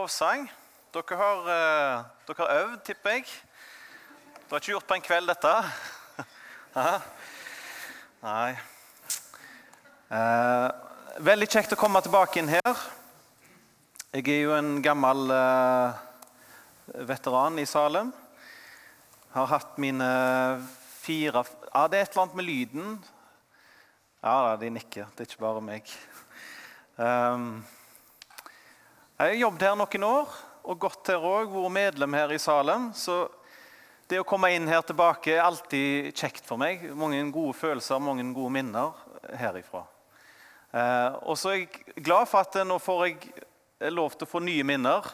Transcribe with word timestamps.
lovsang. 0.00 0.46
Dere 0.94 1.16
har, 1.16 1.40
eh, 1.52 2.04
dere 2.26 2.36
har 2.38 2.52
øvd, 2.60 2.84
tipper 2.84 3.10
jeg. 3.10 3.24
Du 4.48 4.54
har 4.54 4.60
ikke 4.60 4.72
gjort 4.72 4.86
på 4.86 4.94
en 4.94 5.02
kveld, 5.02 5.28
dette? 5.28 5.52
Nei. 8.22 8.52
Eh, 10.10 10.68
veldig 11.20 11.48
kjekt 11.52 11.74
å 11.76 11.78
komme 11.80 12.00
tilbake 12.00 12.40
inn 12.40 12.48
her. 12.48 12.80
Jeg 14.14 14.24
er 14.32 14.40
jo 14.46 14.54
en 14.56 14.80
gammel 14.82 15.34
eh, 15.36 15.98
veteran 17.10 17.58
i 17.60 17.66
Salem. 17.68 18.12
Har 19.34 19.50
hatt 19.52 19.76
mine 19.78 20.08
fire 21.02 21.44
Ja, 21.74 21.84
det 21.88 21.98
er 21.98 22.06
et 22.06 22.14
eller 22.14 22.22
annet 22.22 22.38
med 22.40 22.48
lyden. 22.48 22.96
Ja, 24.24 24.56
de 24.56 24.72
nikker. 24.78 25.12
Det 25.12 25.26
er 25.26 25.28
ikke 25.28 25.44
bare 25.44 25.60
meg. 25.60 25.92
Um, 26.96 27.60
jeg 29.20 29.34
har 29.34 29.42
jobbet 29.42 29.62
her 29.66 29.74
noen 29.76 30.04
år 30.06 30.36
og 30.64 30.78
gått 30.80 31.08
her 31.12 31.24
òg, 31.28 31.50
vært 31.52 31.72
medlem 31.74 32.14
her 32.16 32.30
i 32.32 32.38
Salem. 32.40 32.86
Så 32.96 33.26
det 34.08 34.16
å 34.16 34.24
komme 34.24 34.48
inn 34.56 34.64
her 34.70 34.80
tilbake 34.80 35.34
er 35.34 35.42
alltid 35.44 36.16
kjekt 36.16 36.46
for 36.48 36.56
meg. 36.56 36.86
Mange 36.96 37.20
gode 37.28 37.52
følelser, 37.58 38.00
mange 38.00 38.24
gode 38.32 38.54
minner 38.54 38.96
herifra. 39.36 39.82
Eh, 40.72 41.18
og 41.28 41.36
så 41.36 41.52
er 41.52 41.58
jeg 41.58 42.00
glad 42.00 42.30
for 42.30 42.40
at 42.40 42.56
nå 42.64 42.80
får 42.80 43.02
jeg 43.10 43.92
lov 43.92 44.16
til 44.16 44.24
å 44.24 44.30
få 44.30 44.40
nye 44.40 44.64
minner. 44.64 45.12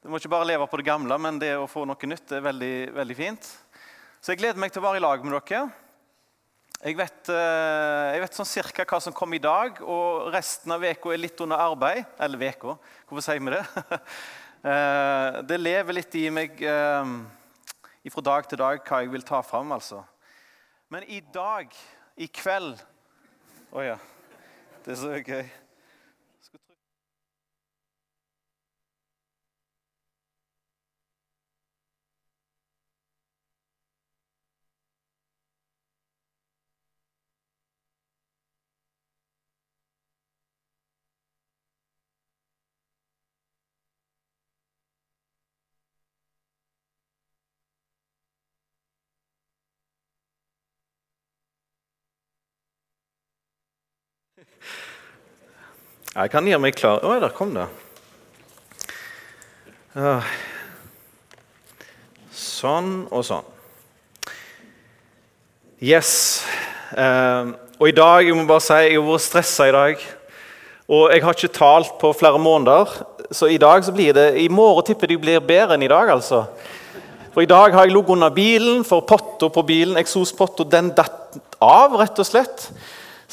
Du 0.00 0.08
må 0.08 0.16
ikke 0.16 0.32
bare 0.32 0.48
leve 0.48 0.70
på 0.72 0.80
det 0.80 0.88
gamle, 0.88 1.20
men 1.20 1.42
det 1.42 1.52
å 1.60 1.68
få 1.68 1.84
noe 1.84 2.12
nytt 2.14 2.32
er 2.32 2.48
veldig, 2.48 2.74
veldig 2.96 3.18
fint. 3.18 3.50
Så 4.24 4.32
jeg 4.32 4.40
gleder 4.40 4.64
meg 4.64 4.72
til 4.72 4.80
å 4.80 4.88
være 4.88 5.02
i 5.02 5.04
lag 5.04 5.20
med 5.20 5.36
dere. 5.36 5.66
Jeg 6.82 6.96
vet, 6.98 7.28
eh, 7.30 8.06
jeg 8.14 8.22
vet 8.24 8.36
sånn 8.36 8.48
cirka 8.48 8.84
hva 8.84 8.98
som 9.00 9.14
kommer 9.14 9.38
i 9.38 9.42
dag, 9.42 9.78
og 9.80 10.32
resten 10.34 10.72
av 10.74 10.82
uka 10.82 11.12
er 11.14 11.20
litt 11.22 11.40
under 11.40 11.60
arbeid. 11.62 12.04
Eller 12.18 12.50
uka, 12.50 12.74
hvorfor 13.06 13.24
sier 13.24 13.44
vi 13.44 13.54
det? 13.54 13.64
Eh, 14.64 15.42
det 15.44 15.58
lever 15.60 15.92
litt 15.92 16.14
i 16.16 16.22
meg 16.32 16.56
eh, 16.64 17.10
fra 18.08 18.22
dag 18.24 18.46
til 18.48 18.56
dag 18.62 18.78
hva 18.80 19.00
jeg 19.02 19.10
vil 19.12 19.26
ta 19.28 19.42
fram, 19.44 19.74
altså. 19.76 19.98
Men 20.88 21.04
i 21.04 21.18
dag, 21.20 21.68
i 22.16 22.30
kveld 22.32 22.80
Å 23.68 23.76
oh 23.76 23.84
ja. 23.84 23.98
Det 24.86 24.94
er 24.94 24.98
så 25.02 25.20
gøy. 25.20 25.44
Jeg 56.14 56.30
kan 56.30 56.46
gjøre 56.46 56.62
meg 56.62 56.76
klar. 56.78 57.00
Å, 57.02 57.16
der 57.18 57.32
kom 57.34 57.56
det. 57.56 57.64
Sånn 62.30 62.92
og 63.10 63.24
sånn. 63.26 63.48
Yes. 65.82 66.12
Eh, 66.94 67.50
og 67.80 67.90
i 67.90 67.96
dag 67.98 68.22
jeg 68.22 68.38
må 68.38 68.46
bare 68.46 68.62
si, 68.62 68.78
jeg 68.86 68.94
har 68.94 69.08
vært 69.08 69.26
stressa 69.26 69.66
i 69.66 69.74
dag. 69.74 70.06
Og 70.86 71.10
jeg 71.10 71.26
har 71.26 71.34
ikke 71.34 71.52
talt 71.58 71.98
på 71.98 72.14
flere 72.14 72.38
måneder, 72.38 72.94
så 73.34 73.50
i 73.50 73.58
dag 73.58 73.82
så 73.82 73.90
blir 73.96 74.14
det 74.14 74.28
I 74.38 74.46
morgen 74.52 74.86
tipper 74.86 75.10
jeg 75.10 75.18
blir 75.18 75.42
bedre 75.42 75.74
enn 75.74 75.82
i 75.82 75.90
dag. 75.90 76.14
altså. 76.14 76.44
For 77.34 77.42
I 77.42 77.50
dag 77.50 77.74
har 77.74 77.88
jeg 77.88 77.96
ligget 77.96 78.14
under 78.14 78.30
bilen, 78.30 78.84
for 78.86 79.02
potta 79.02 79.50
på 79.50 79.66
bilen, 79.66 79.98
eksospotta, 79.98 80.62
den 80.62 80.94
datt 80.94 81.40
av, 81.58 81.98
rett 81.98 82.22
og 82.22 82.30
slett. 82.30 82.68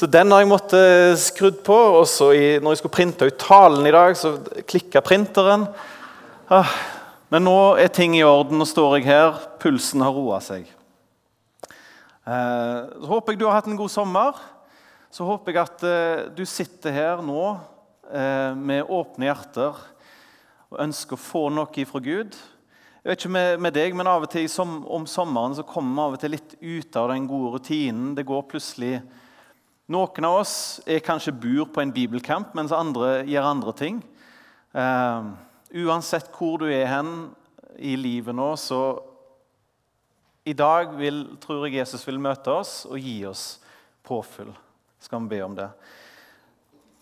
Så 0.02 0.08
den 0.10 0.32
har 0.34 0.40
jeg 0.42 0.48
måttet 0.50 1.20
skrudd 1.22 1.60
på. 1.62 1.76
Og 2.00 2.08
så 2.10 2.32
når 2.34 2.72
jeg 2.72 2.78
skulle 2.80 2.96
printe 2.96 3.28
ut 3.28 3.36
talen 3.38 3.86
i 3.86 3.92
dag, 3.94 4.16
så 4.18 4.32
klikka 4.66 4.98
printeren. 4.98 5.68
Ah, 6.50 6.72
men 7.30 7.46
nå 7.46 7.54
er 7.78 7.92
ting 7.94 8.16
i 8.18 8.24
orden, 8.26 8.58
og 8.58 8.66
står 8.66 8.96
jeg 8.96 9.06
her. 9.12 9.38
Pulsen 9.62 10.02
har 10.02 10.10
roa 10.10 10.40
seg. 10.42 10.66
Eh, 12.26 12.80
så 12.98 13.12
håper 13.12 13.36
jeg 13.36 13.44
du 13.44 13.46
har 13.46 13.60
hatt 13.60 13.70
en 13.70 13.78
god 13.78 13.94
sommer. 13.94 14.42
Så 15.14 15.22
håper 15.30 15.54
jeg 15.54 15.62
at 15.62 15.86
eh, 15.86 16.26
du 16.34 16.42
sitter 16.50 16.98
her 16.98 17.22
nå 17.22 17.46
eh, 18.10 18.58
med 18.58 18.90
åpne 18.90 19.30
hjerter 19.30 19.78
og 20.66 20.82
ønsker 20.82 21.14
å 21.14 21.26
få 21.30 21.46
noe 21.54 21.86
fra 21.86 22.02
Gud. 22.02 22.34
Jeg 22.34 23.06
vet 23.06 23.22
ikke 23.22 23.36
med, 23.38 23.66
med 23.70 23.78
deg, 23.78 23.94
men 23.94 24.10
av 24.10 24.26
og 24.26 24.34
til 24.34 24.50
som, 24.50 24.80
om 24.82 25.06
sommeren 25.06 25.54
så 25.54 25.62
kommer 25.62 25.94
vi 25.94 26.08
av 26.08 26.18
og 26.18 26.22
til 26.26 26.40
litt 26.40 26.58
ut 26.58 26.98
av 26.98 27.12
den 27.14 27.30
gode 27.30 27.54
rutinen. 27.54 28.16
Det 28.18 28.26
går 28.26 28.48
plutselig 28.50 28.96
noen 29.90 30.26
av 30.28 30.40
oss 30.42 30.54
er 30.86 31.02
kanskje 31.02 31.34
bur 31.34 31.66
på 31.72 31.82
en 31.82 31.92
bibelcamp, 31.94 32.52
mens 32.54 32.74
andre 32.74 33.22
gjør 33.26 33.48
andre 33.48 33.72
ting. 33.76 34.02
Uh, 34.76 35.32
uansett 35.82 36.30
hvor 36.36 36.60
du 36.62 36.68
er 36.70 36.86
hen 36.86 37.32
i 37.78 37.96
livet 37.98 38.36
nå, 38.36 38.52
så 38.60 39.00
i 40.44 40.54
dag 40.58 40.94
vil, 40.98 41.24
tror 41.42 41.66
jeg 41.66 41.80
Jesus 41.80 42.06
vil 42.06 42.20
møte 42.22 42.50
oss 42.50 42.82
og 42.88 42.98
gi 42.98 43.20
oss 43.28 43.44
påfyll. 44.06 44.50
Skal 45.02 45.22
vi 45.24 45.34
be 45.34 45.42
om 45.44 45.54
det. 45.58 45.68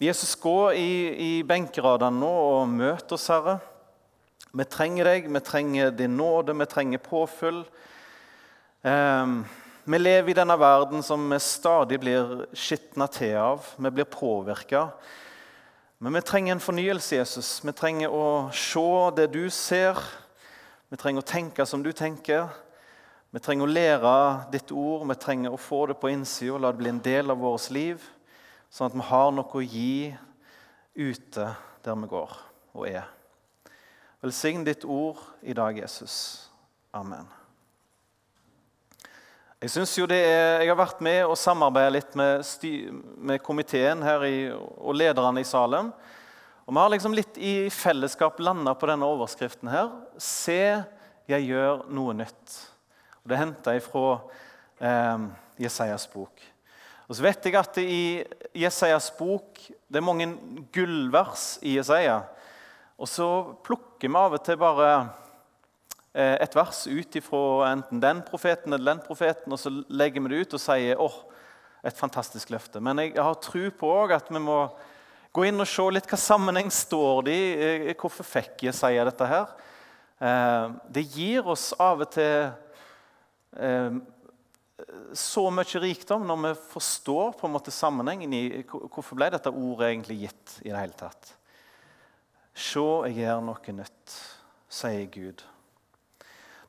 Jesus, 0.01 0.33
gå 0.41 0.73
i, 0.73 0.93
i 1.13 1.31
benkeradene 1.45 2.21
nå 2.21 2.33
og 2.57 2.69
møt 2.73 3.13
oss, 3.13 3.29
Herre. 3.33 3.59
Vi 4.57 4.65
trenger 4.67 5.07
deg, 5.07 5.29
vi 5.29 5.43
trenger 5.45 5.93
din 5.95 6.17
nåde, 6.17 6.57
vi 6.57 6.67
trenger 6.69 7.03
påfyll. 7.05 7.61
Um, 8.83 9.43
vi 9.91 9.99
lever 9.99 10.31
i 10.31 10.37
denne 10.39 10.55
verden 10.61 11.03
som 11.03 11.25
vi 11.33 11.39
stadig 11.43 11.99
blir 12.03 12.45
skitna 12.55 13.09
til 13.11 13.37
av. 13.41 13.65
Vi 13.77 13.91
blir 13.91 14.07
påvirka. 14.07 14.89
Men 15.99 16.15
vi 16.15 16.23
trenger 16.25 16.55
en 16.55 16.63
fornyelse, 16.63 17.17
Jesus. 17.17 17.49
Vi 17.65 17.73
trenger 17.77 18.13
å 18.15 18.51
se 18.55 18.85
det 19.17 19.27
du 19.35 19.43
ser. 19.51 19.99
Vi 20.89 20.99
trenger 21.01 21.25
å 21.25 21.31
tenke 21.31 21.67
som 21.67 21.83
du 21.83 21.91
tenker. 21.93 22.47
Vi 23.31 23.43
trenger 23.43 23.67
å 23.67 23.73
lære 23.73 24.15
ditt 24.55 24.73
ord. 24.73 25.09
Vi 25.11 25.19
trenger 25.21 25.55
å 25.55 25.61
få 25.61 25.85
det 25.91 25.99
på 26.01 26.13
innsida 26.13 26.55
og 26.57 26.65
la 26.65 26.73
det 26.73 26.83
bli 26.83 26.95
en 26.95 27.03
del 27.05 27.35
av 27.35 27.43
vårt 27.43 27.69
liv, 27.75 28.03
sånn 28.71 28.91
at 28.91 28.97
vi 28.97 29.09
har 29.11 29.35
noe 29.35 29.59
å 29.61 29.65
gi 29.65 30.15
ute 30.99 31.51
der 31.85 32.01
vi 32.01 32.13
går 32.15 32.39
og 32.75 32.89
er. 32.91 33.11
Velsign 34.21 34.65
ditt 34.67 34.85
ord 34.85 35.21
i 35.43 35.55
dag, 35.57 35.79
Jesus. 35.79 36.49
Amen. 36.93 37.40
Jeg 39.61 39.75
synes 39.75 39.91
jo 39.93 40.07
det 40.09 40.17
er, 40.25 40.63
jeg 40.63 40.71
har 40.71 40.77
vært 40.81 41.03
med 41.05 41.19
og 41.29 41.35
samarbeidet 41.37 41.93
litt 41.93 42.15
med, 42.17 42.47
med 43.29 43.43
komiteen 43.45 44.01
her 44.01 44.23
i, 44.25 44.39
og 44.57 44.97
lederne 44.97 45.43
i 45.43 45.45
Salem. 45.45 45.91
Og 46.65 46.73
Vi 46.73 46.81
har 46.81 46.93
liksom 46.95 47.13
litt 47.13 47.37
i 47.37 47.53
fellesskap 47.69 48.41
landa 48.41 48.73
på 48.73 48.89
denne 48.89 49.05
overskriften 49.05 49.69
her. 49.69 49.91
Se, 50.17 50.81
jeg 51.29 51.49
gjør 51.51 51.85
noe 51.93 52.17
nytt. 52.23 52.57
Og 53.21 53.35
Det 53.35 53.43
henta 53.43 53.77
jeg 53.77 53.85
fra 53.85 54.07
eh, 54.81 55.29
Jesajas 55.67 56.09
bok. 56.09 56.41
Og 57.05 57.19
så 57.19 57.29
vet 57.29 57.51
jeg 57.51 57.61
at 57.61 57.85
i 57.85 58.03
Jesajas 58.65 59.13
bok 59.19 59.61
det 59.69 60.01
er 60.01 60.09
mange 60.09 60.31
gullvers 60.73 61.59
i 61.61 61.77
Jesaja. 61.77 62.23
Og 62.97 63.13
så 63.13 63.29
plukker 63.61 64.09
vi 64.09 64.25
av 64.25 64.41
og 64.41 64.47
til 64.49 64.57
bare 64.65 64.95
et 66.15 66.55
vers 66.59 66.87
ut 66.91 67.17
ifra 67.21 67.69
enten 67.69 68.01
den 68.03 68.23
profeten 68.27 68.75
eller 68.75 68.97
den 68.97 69.03
profeten, 69.05 69.53
og 69.55 69.61
så 69.63 69.71
legger 69.95 70.25
vi 70.25 70.33
det 70.33 70.41
ut 70.41 70.57
og 70.59 70.63
sier 70.63 70.99
åh, 70.99 71.19
et 71.87 71.97
fantastisk 71.97 72.51
løfte. 72.51 72.83
Men 72.83 72.99
jeg 72.99 73.15
har 73.15 73.39
tro 73.39 73.63
på 73.79 73.93
at 74.11 74.27
vi 74.29 74.43
må 74.43 74.65
gå 75.31 75.47
inn 75.47 75.63
og 75.63 75.71
se 75.71 75.87
litt 75.95 76.09
hva 76.11 76.19
sammenheng 76.19 76.73
står 76.75 77.23
det 77.29 77.37
i. 77.37 77.51
Eh, 77.69 77.93
hvorfor 77.95 78.27
fikk 78.27 78.67
jeg 78.67 78.75
si 78.77 78.91
dette 78.99 79.29
her? 79.31 79.55
Eh, 80.19 80.67
det 80.99 81.07
gir 81.15 81.47
oss 81.47 81.71
av 81.79 82.03
og 82.03 82.11
til 82.17 82.51
så 85.13 85.43
mye 85.53 85.81
rikdom 85.83 86.27
når 86.29 86.43
vi 86.45 86.53
forstår 86.73 87.35
på 87.39 87.47
en 87.47 87.55
måte 87.55 87.73
sammenhengen 87.75 88.33
i 88.33 88.43
hvorfor 88.65 89.19
ble 89.19 89.31
dette 89.35 89.53
ordet 89.53 89.91
egentlig 89.91 90.21
gitt. 90.25 90.59
i 90.63 90.71
det 90.71 90.79
hele 90.79 90.97
tatt. 90.97 91.35
Se, 92.55 92.81
jeg 93.09 93.21
gjør 93.23 93.43
noe 93.45 93.75
nytt, 93.77 94.17
sier 94.69 95.07
Gud. 95.13 95.45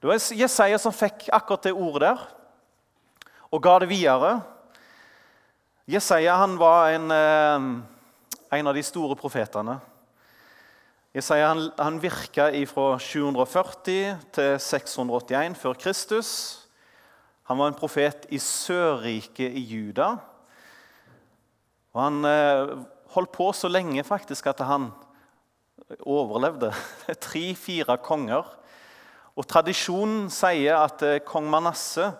Det 0.01 0.09
var 0.09 0.17
Jesaja 0.33 0.79
som 0.81 0.93
fikk 0.97 1.27
akkurat 1.29 1.67
det 1.67 1.75
ordet 1.77 2.07
der 2.07 2.21
og 3.53 3.59
ga 3.61 3.75
det 3.83 3.89
videre. 3.91 4.39
Jesaja 5.85 6.39
han 6.39 6.55
var 6.57 6.89
en, 6.95 7.11
eh, 7.11 8.57
en 8.57 8.67
av 8.67 8.73
de 8.73 8.81
store 8.81 9.13
profetene. 9.15 9.75
Jesaja 11.13 11.51
han, 11.51 11.69
han 11.77 11.99
virka 12.01 12.47
fra 12.65 12.97
740 12.97 14.17
til 14.31 14.57
681 14.57 15.57
før 15.59 15.77
Kristus. 15.77 16.31
Han 17.43 17.59
var 17.59 17.67
en 17.67 17.77
profet 17.77 18.25
i 18.31 18.39
Sørriket 18.39 19.53
i 19.53 19.61
Juda. 19.61 20.15
Og 21.93 22.01
han 22.01 22.25
eh, 22.25 22.73
holdt 23.13 23.31
på 23.37 23.51
så 23.53 23.69
lenge 23.69 24.01
faktisk 24.03 24.47
at 24.47 24.65
han 24.65 24.89
overlevde. 26.01 26.73
Tre-fire 27.27 27.99
konger. 28.01 28.60
Og 29.39 29.47
Tradisjonen 29.47 30.25
sier 30.33 30.75
at 30.75 31.03
eh, 31.07 31.21
kong 31.23 31.47
Manasseh, 31.51 32.13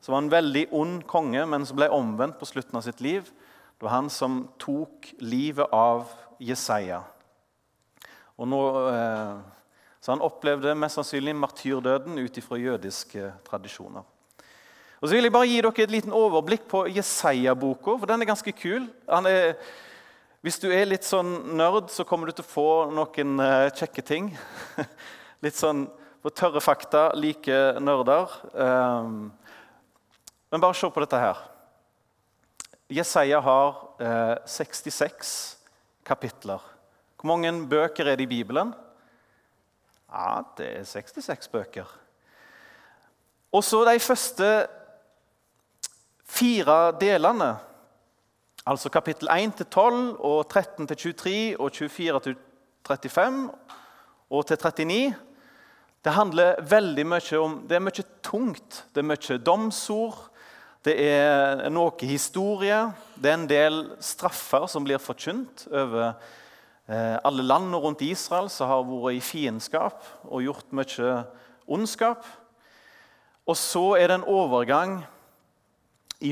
som 0.00 0.14
var 0.14 0.22
en 0.22 0.32
veldig 0.32 0.66
ond 0.76 1.02
konge, 1.08 1.44
men 1.48 1.64
som 1.68 1.76
ble 1.78 1.90
omvendt 1.92 2.38
på 2.40 2.48
slutten 2.48 2.78
av 2.80 2.84
sitt 2.86 3.02
liv, 3.04 3.28
det 3.74 3.84
var 3.84 3.96
han 3.98 4.10
som 4.12 4.44
tok 4.60 5.10
livet 5.20 5.68
av 5.74 6.08
Jesaja. 6.40 7.02
Og 8.40 8.48
nå, 8.48 8.62
eh, 8.90 9.36
så 10.00 10.12
Han 10.12 10.20
opplevde 10.20 10.74
mest 10.76 10.98
sannsynlig 10.98 11.32
martyrdøden 11.36 12.18
ut 12.18 12.36
ifra 12.36 12.58
jødiske 12.60 13.32
tradisjoner. 13.46 14.04
Og 15.00 15.08
så 15.08 15.14
vil 15.14 15.24
jeg 15.24 15.32
bare 15.32 15.48
gi 15.48 15.60
dere 15.60 15.82
et 15.84 15.90
liten 15.92 16.12
overblikk 16.12 16.68
på 16.68 16.86
Jesaja-boka, 16.92 17.98
for 17.98 18.06
den 18.06 18.22
er 18.22 18.28
ganske 18.28 18.52
kul. 18.52 18.86
Er, 19.08 19.54
hvis 20.44 20.58
du 20.60 20.68
er 20.72 20.84
litt 20.84 21.04
sånn 21.04 21.56
nerd, 21.56 21.88
så 21.88 22.04
kommer 22.04 22.28
du 22.28 22.32
til 22.36 22.44
å 22.44 22.52
få 22.52 22.68
noen 22.92 23.40
uh, 23.40 23.72
kjekke 23.72 24.04
ting. 24.04 24.30
litt 25.44 25.56
sånn 25.56 25.86
på 26.24 26.30
tørre 26.32 26.60
fakta, 26.64 27.10
like 27.12 27.56
nerder. 27.84 28.30
Um, 28.56 29.28
men 30.48 30.62
bare 30.62 30.76
se 30.78 30.88
på 30.88 31.02
dette 31.04 31.18
her. 31.20 31.42
Jesaja 32.88 33.42
har 33.44 33.82
uh, 34.00 34.36
66 34.48 35.58
kapitler. 36.06 36.64
Hvor 37.20 37.28
mange 37.28 37.52
bøker 37.68 38.08
er 38.08 38.16
det 38.16 38.24
i 38.24 38.30
Bibelen? 38.30 38.72
Ja, 40.08 40.40
det 40.56 40.70
er 40.78 40.88
66 40.88 41.52
bøker. 41.52 41.92
Og 43.52 43.64
så 43.64 43.82
de 43.84 44.00
første 44.00 44.48
fire 46.24 46.78
delene, 47.00 47.50
altså 48.64 48.88
kapittel 48.88 49.28
1 49.28 49.60
til 49.60 49.66
12 49.66 50.16
og 50.24 50.48
13 50.48 50.88
til 50.88 50.96
23 50.96 51.60
og 51.60 51.70
24 51.76 52.20
til 52.24 52.36
35 52.88 53.50
og 54.30 54.46
til 54.46 54.56
39 54.56 55.14
det 56.04 56.12
handler 56.12 56.60
veldig 56.68 57.06
mye 57.08 57.38
om 57.40 57.58
Det 57.68 57.78
er 57.78 57.84
mye 57.84 58.04
tungt. 58.22 58.84
Det 58.92 59.00
er 59.00 59.08
mye 59.08 59.38
domsord. 59.40 60.18
Det 60.84 60.94
er 61.00 61.70
noe 61.72 61.96
historie. 62.04 62.80
Det 63.16 63.30
er 63.30 63.38
en 63.38 63.48
del 63.48 63.78
straffer 64.04 64.66
som 64.68 64.84
blir 64.84 65.00
forkynt 65.00 65.64
over 65.72 66.12
eh, 66.88 67.16
alle 67.24 67.46
landene 67.46 67.80
rundt 67.80 68.04
Israel 68.04 68.50
som 68.52 68.68
har 68.68 68.84
vært 68.84 69.16
i 69.16 69.22
fiendskap 69.24 70.04
og 70.28 70.44
gjort 70.44 70.74
mye 70.76 71.14
ondskap. 71.64 72.26
Og 73.48 73.56
så 73.56 73.94
er 73.96 74.08
det 74.08 74.18
en 74.20 74.28
overgang 74.28 74.98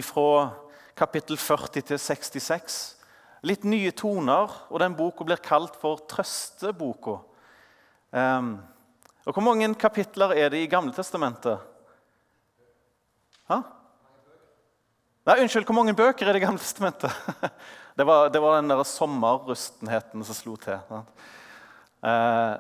fra 0.05 0.51
kapittel 0.97 1.37
40 1.41 1.89
til 1.89 1.99
66. 1.99 2.77
Litt 3.43 3.65
nye 3.65 3.91
toner, 3.97 4.53
og 4.69 4.81
den 4.81 4.95
boka 4.97 5.25
blir 5.25 5.41
kalt 5.41 5.81
for 5.81 6.05
trøsteboka. 6.09 7.19
Um, 8.13 8.61
og 9.25 9.33
Hvor 9.33 9.43
mange 9.43 9.75
kapitler 9.75 10.35
er 10.35 10.49
det 10.51 10.65
i 10.65 10.71
Gamle 10.71 10.93
Testamentet? 10.93 11.59
Hæ? 13.49 13.61
Nei, 15.23 15.39
Unnskyld, 15.39 15.65
hvor 15.65 15.77
mange 15.79 15.95
bøker 15.95 16.27
er 16.27 16.35
det 16.35 16.43
i 16.43 16.45
Gamle 16.47 16.59
Testamentet? 16.59 17.13
Det 17.93 18.07
var, 18.09 18.29
det 18.33 18.41
var 18.41 18.55
den 18.57 18.71
der 18.71 18.83
sommerrustenheten 18.89 20.25
som 20.25 20.35
slo 20.35 20.55
til. 20.57 20.79
Eh, 20.81 22.55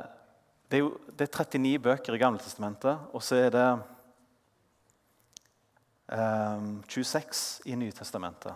det, 0.68 0.76
er 0.76 0.82
jo, 0.82 0.90
det 1.08 1.24
er 1.24 1.44
39 1.56 1.78
bøker 1.78 2.12
i 2.12 2.20
Gamle 2.20 2.38
Testamentet, 2.38 2.98
og 3.16 3.22
så 3.24 3.38
er 3.40 3.48
det 3.54 3.64
eh, 6.12 6.68
26 6.84 7.62
i 7.64 7.78
Nytestamentet. 7.80 8.52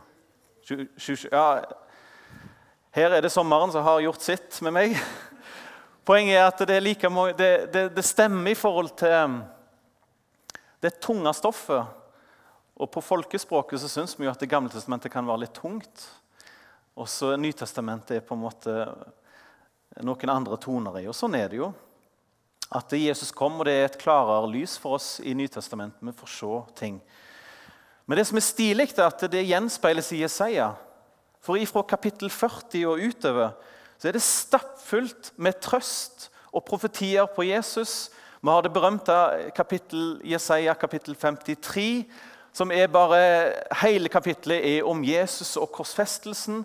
20, 0.68 1.30
ja, 1.32 1.46
her 2.92 3.16
er 3.16 3.24
det 3.24 3.32
sommeren 3.32 3.72
som 3.72 3.84
har 3.88 4.04
gjort 4.04 4.28
sitt 4.28 4.60
med 4.60 4.76
meg. 4.76 4.96
Poenget 6.06 6.36
er 6.38 6.44
at 6.46 6.60
det, 6.62 6.74
er 6.76 6.84
like, 6.84 7.08
det, 7.34 7.52
det, 7.74 7.84
det 7.96 8.04
stemmer 8.06 8.52
i 8.52 8.58
forhold 8.58 8.92
til 9.00 9.40
det 10.84 11.00
tunge 11.02 11.32
stoffet. 11.34 11.82
Og 12.76 12.90
På 12.92 13.02
folkespråket 13.02 13.82
så 13.82 13.90
syns 13.90 14.14
vi 14.18 14.28
jo 14.28 14.30
at 14.30 14.38
Det 14.38 14.50
gamle 14.50 14.70
testamentet 14.70 15.10
kan 15.10 15.26
være 15.26 15.42
litt 15.46 15.56
tungt. 15.58 16.06
Og 16.94 17.08
så 17.10 17.34
Nytestamentet 17.36 18.20
er 18.20 18.24
på 18.24 18.36
en 18.36 18.44
måte 18.44 18.76
noen 20.06 20.32
andre 20.32 20.60
toner 20.62 21.02
i. 21.02 21.08
Og 21.10 21.16
sånn 21.16 21.34
er 21.34 21.50
det 21.50 21.58
jo. 21.58 21.72
At 22.70 22.92
Jesus 22.94 23.34
kom, 23.34 23.58
og 23.58 23.66
det 23.66 23.74
er 23.74 23.86
et 23.88 23.98
klarere 23.98 24.46
lys 24.50 24.78
for 24.78 25.00
oss 25.00 25.16
i 25.18 25.34
Nytestamentet. 25.34 26.06
Vi 26.06 26.14
får 26.14 26.34
se 26.38 26.56
ting. 26.78 27.00
Men 28.06 28.20
det 28.20 28.28
som 28.30 28.38
er 28.38 28.46
stilig, 28.46 28.92
er 28.94 29.08
at 29.08 29.26
det 29.32 29.48
gjenspeiles 29.48 30.12
i 30.14 30.22
Jesaja. 30.22 30.70
For 31.42 31.58
ifra 31.58 31.82
kapittel 31.82 32.30
40 32.30 32.86
og 32.92 33.02
utover 33.02 33.74
så 33.98 34.08
er 34.08 34.16
det 34.16 34.24
stappfullt 34.24 35.32
med 35.36 35.60
trøst 35.64 36.28
og 36.52 36.64
profetier 36.64 37.26
på 37.26 37.46
Jesus. 37.48 38.10
Vi 38.40 38.50
har 38.50 38.62
det 38.62 38.72
berømte 38.72 39.14
kapittel 39.56 40.20
Jesaja 40.24 40.74
kapittel 40.74 41.16
53, 41.16 42.04
som 42.52 42.72
er 42.72 42.86
bare 42.86 43.52
Hele 43.82 44.08
kapittelet 44.08 44.64
er 44.76 44.84
om 44.88 45.04
Jesus 45.04 45.56
og 45.56 45.72
korsfestelsen. 45.72 46.64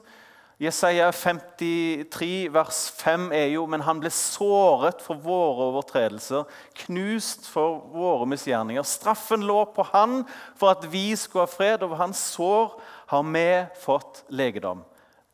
Jesaja 0.61 1.07
53 1.11 2.53
vers 2.53 2.91
5 2.99 3.31
er 3.33 3.47
jo 3.55 3.65
Men 3.65 3.81
han 3.81 3.99
ble 3.99 4.11
såret 4.13 5.01
for 5.01 5.17
våre 5.17 5.71
overtredelser, 5.71 6.45
knust 6.83 7.49
for 7.49 7.81
våre 7.95 8.27
misgjerninger. 8.29 8.85
Straffen 8.85 9.41
lå 9.41 9.63
på 9.73 9.87
han 9.89 10.21
for 10.59 10.75
at 10.75 10.85
vi 10.91 11.15
skulle 11.15 11.47
ha 11.47 11.49
fred. 11.49 11.81
Over 11.81 12.03
hans 12.03 12.21
sår 12.35 12.77
har 13.09 13.25
vi 13.33 13.47
fått 13.81 14.23
legedom. 14.29 14.85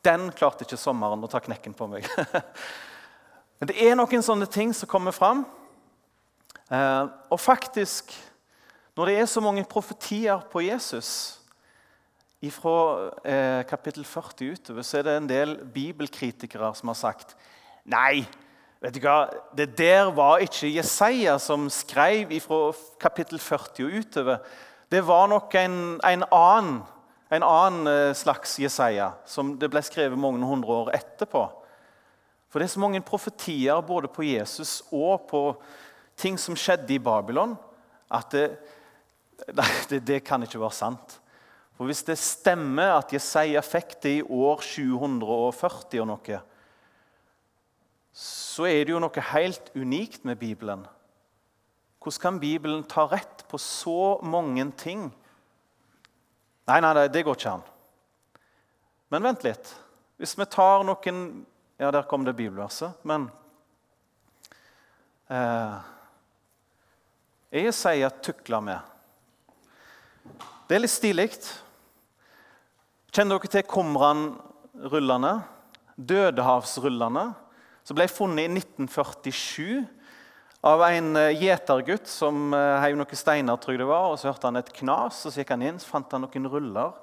Den 0.06 0.30
klarte 0.36 0.66
ikke 0.66 0.80
sommeren 0.80 1.24
å 1.24 1.30
ta 1.32 1.42
knekken 1.44 1.76
på 1.78 1.88
meg. 1.90 2.08
Men 3.58 3.72
det 3.72 3.78
er 3.82 3.98
noen 3.98 4.24
sånne 4.24 4.48
ting 4.50 4.74
som 4.76 4.90
kommer 4.90 5.16
fram. 5.16 5.46
Eh, 6.70 7.06
og 7.32 7.40
faktisk, 7.40 8.14
når 8.98 9.10
det 9.10 9.18
er 9.18 9.30
så 9.32 9.44
mange 9.44 9.66
profetier 9.68 10.44
på 10.52 10.66
Jesus 10.66 11.12
fra 12.54 13.12
eh, 13.26 13.64
kapittel 13.66 14.06
40 14.06 14.52
utover, 14.54 14.86
så 14.86 15.00
er 15.00 15.08
det 15.08 15.16
en 15.18 15.30
del 15.30 15.56
bibelkritikere 15.74 16.70
som 16.78 16.92
har 16.94 17.00
sagt 17.00 17.34
Nei, 17.88 18.28
vet 18.84 18.94
du 18.94 19.02
hva? 19.02 19.32
det 19.56 19.72
der 19.80 20.12
var 20.14 20.44
ikke 20.44 20.70
Jesaja 20.70 21.38
som 21.40 21.70
skrev 21.72 22.36
fra 22.44 22.60
kapittel 23.00 23.40
40 23.40 23.88
og 23.88 23.98
utover. 23.98 24.38
Det 24.92 25.02
var 25.08 25.28
nok 25.32 25.56
en, 25.56 25.80
en 26.04 26.28
annen 26.28 26.82
en 27.30 27.44
annen 27.44 27.88
eh, 27.92 28.16
slags 28.16 28.58
Jesaja, 28.60 29.12
som 29.28 29.56
det 29.60 29.70
ble 29.72 29.82
skrevet 29.84 30.20
mange 30.20 30.46
hundre 30.48 30.82
år 30.84 30.94
etterpå. 30.96 31.44
For 32.48 32.60
det 32.60 32.70
er 32.70 32.76
så 32.78 32.84
mange 32.84 33.04
profetier 33.04 33.82
både 33.84 34.10
på 34.12 34.24
Jesus 34.24 34.80
og 34.96 35.28
på 35.30 35.42
ting 36.18 36.40
som 36.40 36.56
skjedde 36.58 36.96
i 36.96 37.02
Babylon, 37.04 37.58
at 38.08 38.32
det, 38.32 38.46
det, 39.92 40.02
det 40.08 40.24
kan 40.26 40.44
ikke 40.44 40.62
være 40.62 40.80
sant. 40.80 41.18
For 41.78 41.86
Hvis 41.86 42.06
det 42.08 42.18
stemmer 42.18 42.96
at 42.96 43.12
Jesaja 43.14 43.62
fikk 43.62 44.00
det 44.02 44.14
i 44.18 44.24
år 44.24 44.64
740 44.66 46.02
og 46.02 46.08
noe, 46.10 46.40
så 48.18 48.66
er 48.66 48.88
det 48.88 48.96
jo 48.96 49.02
noe 49.04 49.26
helt 49.36 49.70
unikt 49.78 50.24
med 50.26 50.40
Bibelen. 50.42 50.88
Hvordan 52.02 52.22
kan 52.24 52.40
Bibelen 52.42 52.84
ta 52.88 53.04
rett 53.12 53.44
på 53.52 53.60
så 53.62 54.18
mange 54.26 54.64
ting? 54.80 55.12
Nei, 56.68 56.82
nei, 56.84 57.08
det 57.08 57.24
går 57.24 57.38
ikke 57.38 57.52
an. 57.56 57.68
Men 59.14 59.24
vent 59.30 59.46
litt. 59.48 59.70
Hvis 60.20 60.36
vi 60.38 60.48
tar 60.52 60.84
noen 60.88 61.46
Ja, 61.78 61.92
der 61.94 62.08
kom 62.10 62.24
det 62.26 62.34
bibelverset. 62.34 62.98
Men 63.06 63.30
eh, 65.30 65.78
Jeg 67.52 67.74
sier 67.74 68.10
'tukle 68.10 68.62
med. 68.62 68.80
Det 70.68 70.76
er 70.76 70.82
litt 70.82 70.92
stilig. 70.92 71.30
Kjenner 73.14 73.38
dere 73.38 73.48
til 73.48 73.64
Kumran-rullene? 73.64 75.44
Dødehavsrullene, 75.98 77.34
som 77.84 77.96
ble 77.96 78.08
funnet 78.12 78.50
i 78.50 78.60
1947 78.60 79.88
av 80.66 80.82
en 80.82 81.16
eh, 81.16 81.36
gjetergutt 81.38 82.10
som 82.10 82.54
uh, 82.54 82.80
heiv 82.82 82.98
noen 82.98 83.20
steiner, 83.20 83.60
tror 83.62 83.76
jeg 83.76 83.84
det 83.84 83.90
var, 83.90 84.10
og 84.12 84.18
så 84.20 84.32
hørte 84.32 84.50
han 84.50 84.60
et 84.60 84.74
knas, 84.74 85.20
og 85.26 85.34
så 85.34 85.42
gikk 85.42 85.54
han 85.54 85.66
inn 85.66 85.80
så 85.82 85.92
fant 85.92 86.16
han 86.16 86.26
noen 86.26 86.50
ruller. 86.50 86.98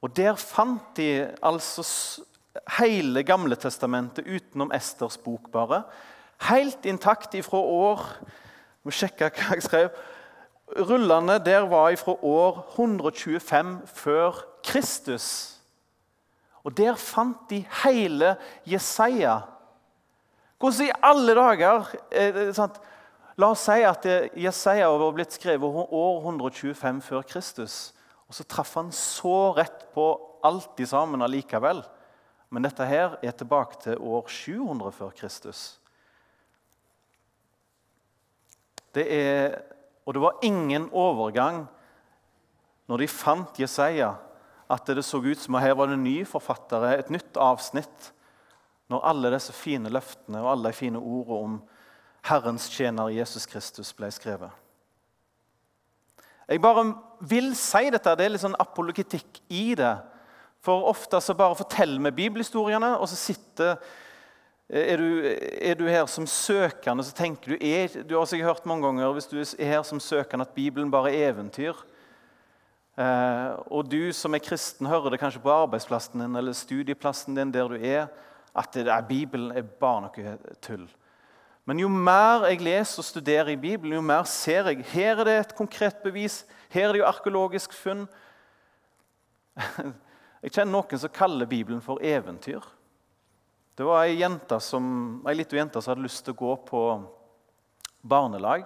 Og 0.00 0.14
Der 0.16 0.38
fant 0.38 0.94
de 0.96 1.28
altså 1.42 1.84
hele 2.78 3.22
Gamle 3.26 3.58
testamentet 3.58 4.26
utenom 4.26 4.72
Esters 4.74 5.18
bok, 5.20 5.50
bare. 5.52 5.82
Helt 6.48 6.86
intakt 6.86 7.34
ifra 7.34 7.58
år 7.58 8.04
Må 8.86 8.92
sjekke 8.94 9.26
hva 9.34 9.56
jeg 9.56 9.64
skrev. 9.66 9.88
Rullene 10.86 11.40
der 11.42 11.66
var 11.68 11.90
ifra 11.92 12.14
år 12.24 12.60
125 12.76 13.72
før 13.90 14.38
Kristus. 14.64 15.58
Og 16.62 16.76
Der 16.78 16.94
fant 16.94 17.50
de 17.50 17.64
hele 17.82 18.36
Jesaja 18.64 19.40
hvordan 20.58 20.88
i 20.88 20.94
alle 21.06 21.34
dager 21.38 22.52
sant? 22.56 22.80
La 23.38 23.52
oss 23.54 23.62
si 23.68 23.84
at 23.86 24.06
Jesaja 24.34 24.88
var 24.90 25.12
blitt 25.14 25.36
skrevet 25.36 25.84
år 25.94 26.16
125 26.24 26.98
før 27.06 27.22
Kristus. 27.22 27.76
Og 28.26 28.34
så 28.34 28.44
traff 28.44 28.74
han 28.74 28.90
så 28.92 29.52
rett 29.54 29.86
på 29.94 30.08
alt 30.42 30.80
i 30.82 30.86
sammen 30.88 31.22
allikevel. 31.22 31.84
Men 32.50 32.66
dette 32.66 32.86
her 32.88 33.14
er 33.22 33.36
tilbake 33.36 33.78
til 33.84 34.00
år 34.00 34.26
700 34.26 34.92
før 34.96 35.14
Kristus. 35.14 35.78
Det 38.96 39.04
er, 39.06 39.58
og 40.02 40.16
det 40.16 40.22
var 40.24 40.42
ingen 40.42 40.88
overgang 40.90 41.66
når 42.88 43.04
de 43.04 43.10
fant 43.12 43.60
Jesaja, 43.60 44.14
at 44.68 44.88
det 44.88 45.04
så 45.04 45.20
ut 45.20 45.40
som 45.40 45.56
at 45.56 45.64
her 45.66 45.76
var 45.76 45.92
det 45.92 45.98
ny 46.00 46.22
forfattere, 46.28 46.96
et 46.98 47.10
nytt 47.12 47.36
avsnitt, 47.40 48.12
når 48.88 49.04
alle 49.10 49.32
disse 49.34 49.52
fine 49.52 49.90
løftene 49.92 50.40
og 50.42 50.52
alle 50.52 50.70
de 50.70 50.78
fine 50.78 51.00
ordene 51.00 51.38
om 51.38 51.58
Herrens 52.28 52.68
tjener 52.72 53.12
Jesus 53.14 53.46
Kristus 53.48 53.92
ble 53.96 54.10
skrevet. 54.12 54.50
Jeg 56.48 56.62
bare 56.64 56.86
vil 57.28 57.52
si 57.56 57.90
dette. 57.92 58.14
Det 58.16 58.24
er 58.24 58.32
litt 58.32 58.42
sånn 58.42 58.56
apologetikk 58.60 59.42
i 59.52 59.74
det. 59.76 59.94
For 60.64 60.88
ofte 60.88 61.20
så 61.22 61.36
bare 61.36 61.56
forteller 61.58 62.00
vi 62.08 62.24
bibelhistoriene, 62.24 62.94
og 62.98 63.08
så 63.10 63.18
sitter 63.20 63.76
er 64.68 65.00
du, 65.00 65.36
er 65.64 65.78
du, 65.80 65.86
her 65.88 66.04
som 66.12 66.26
søkende, 66.28 67.04
så 67.04 67.14
tenker 67.16 67.54
du 67.54 67.64
er, 67.64 68.02
Du 68.04 68.18
har 68.18 68.26
sikkert 68.28 68.50
hørt 68.50 68.66
mange 68.68 68.84
ganger 68.84 69.14
hvis 69.16 69.30
du 69.30 69.38
er 69.40 69.70
her 69.70 69.84
som 69.86 70.00
søkende 70.00 70.44
at 70.44 70.52
Bibelen 70.52 70.90
bare 70.92 71.14
er 71.14 71.30
eventyr. 71.30 71.78
Eh, 72.98 73.52
og 73.72 73.88
du 73.88 74.12
som 74.12 74.34
er 74.34 74.42
kristen, 74.44 74.90
hører 74.90 75.14
det 75.14 75.20
kanskje 75.22 75.40
på 75.40 75.54
arbeidsplassen 75.54 76.20
din 76.20 76.36
eller 76.36 76.52
studieplassen 76.52 77.38
din 77.38 77.54
der 77.54 77.70
du 77.70 77.78
er, 77.80 78.10
at 78.58 78.76
er, 78.76 78.90
Bibelen 79.06 79.52
er 79.56 79.62
bare 79.62 80.06
noe 80.06 80.54
tull. 80.64 80.86
Men 81.68 81.82
jo 81.82 81.88
mer 81.92 82.46
jeg 82.48 82.62
leser 82.64 83.02
og 83.02 83.06
studerer 83.06 83.52
i 83.52 83.60
Bibelen, 83.60 83.98
jo 83.98 84.04
mer 84.04 84.24
ser 84.28 84.70
jeg 84.70 84.86
her 84.94 85.20
er 85.20 85.28
det 85.28 85.36
et 85.38 85.54
konkret 85.56 86.00
bevis. 86.04 86.42
Her 86.72 86.88
er 86.88 86.96
det 86.96 87.02
jo 87.02 87.08
arkeologisk 87.08 87.76
funn. 87.76 88.06
Jeg 90.38 90.52
kjenner 90.54 90.70
noen 90.70 91.00
som 91.02 91.10
kaller 91.10 91.48
Bibelen 91.50 91.80
for 91.82 91.98
eventyr. 91.98 92.62
Det 93.74 93.82
var 93.82 94.04
ei, 94.06 94.20
jente 94.20 94.60
som, 94.62 94.84
ei 95.26 95.34
lita 95.34 95.58
jente 95.58 95.80
som 95.82 95.90
hadde 95.90 96.04
lyst 96.04 96.22
til 96.22 96.36
å 96.36 96.38
gå 96.38 96.52
på 96.68 96.82
barnelag. 98.06 98.64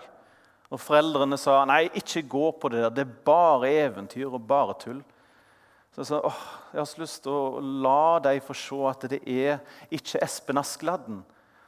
Og 0.73 0.81
Foreldrene 0.81 1.39
sa 1.41 1.63
nei, 1.69 1.87
ikke 1.97 2.27
gå 2.33 2.45
på 2.61 2.71
det 2.73 2.83
der, 2.85 2.93
det 2.97 3.07
er 3.07 3.17
bare 3.25 3.73
eventyr 3.87 4.29
og 4.29 4.45
bare 4.49 4.77
tull. 4.81 5.01
Så 5.93 6.01
jeg 6.01 6.09
sa 6.09 6.19
åh, 6.25 6.43
jeg 6.73 6.81
har 6.81 6.89
så 6.89 7.01
lyst 7.03 7.23
til 7.27 7.33
å 7.37 7.63
la 7.85 8.19
dem 8.25 8.41
få 8.45 8.55
se 8.57 8.79
at 8.89 9.03
det 9.13 9.19
er 9.29 9.59
ikke 9.93 10.23
Espen 10.25 10.61
Askeladden. 10.61 11.19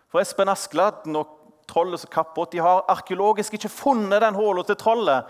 For 0.08 0.22
Espen 0.22 0.48
Askeladden 0.48 1.18
og 1.20 1.34
trollet 1.68 2.00
som 2.00 2.12
kappåt 2.12 2.54
de 2.54 2.62
har 2.64 2.86
arkeologisk 2.88 3.58
ikke 3.58 3.72
funnet 3.72 4.24
den 4.24 4.38
håla 4.38 4.64
til 4.64 4.78
trollet. 4.80 5.28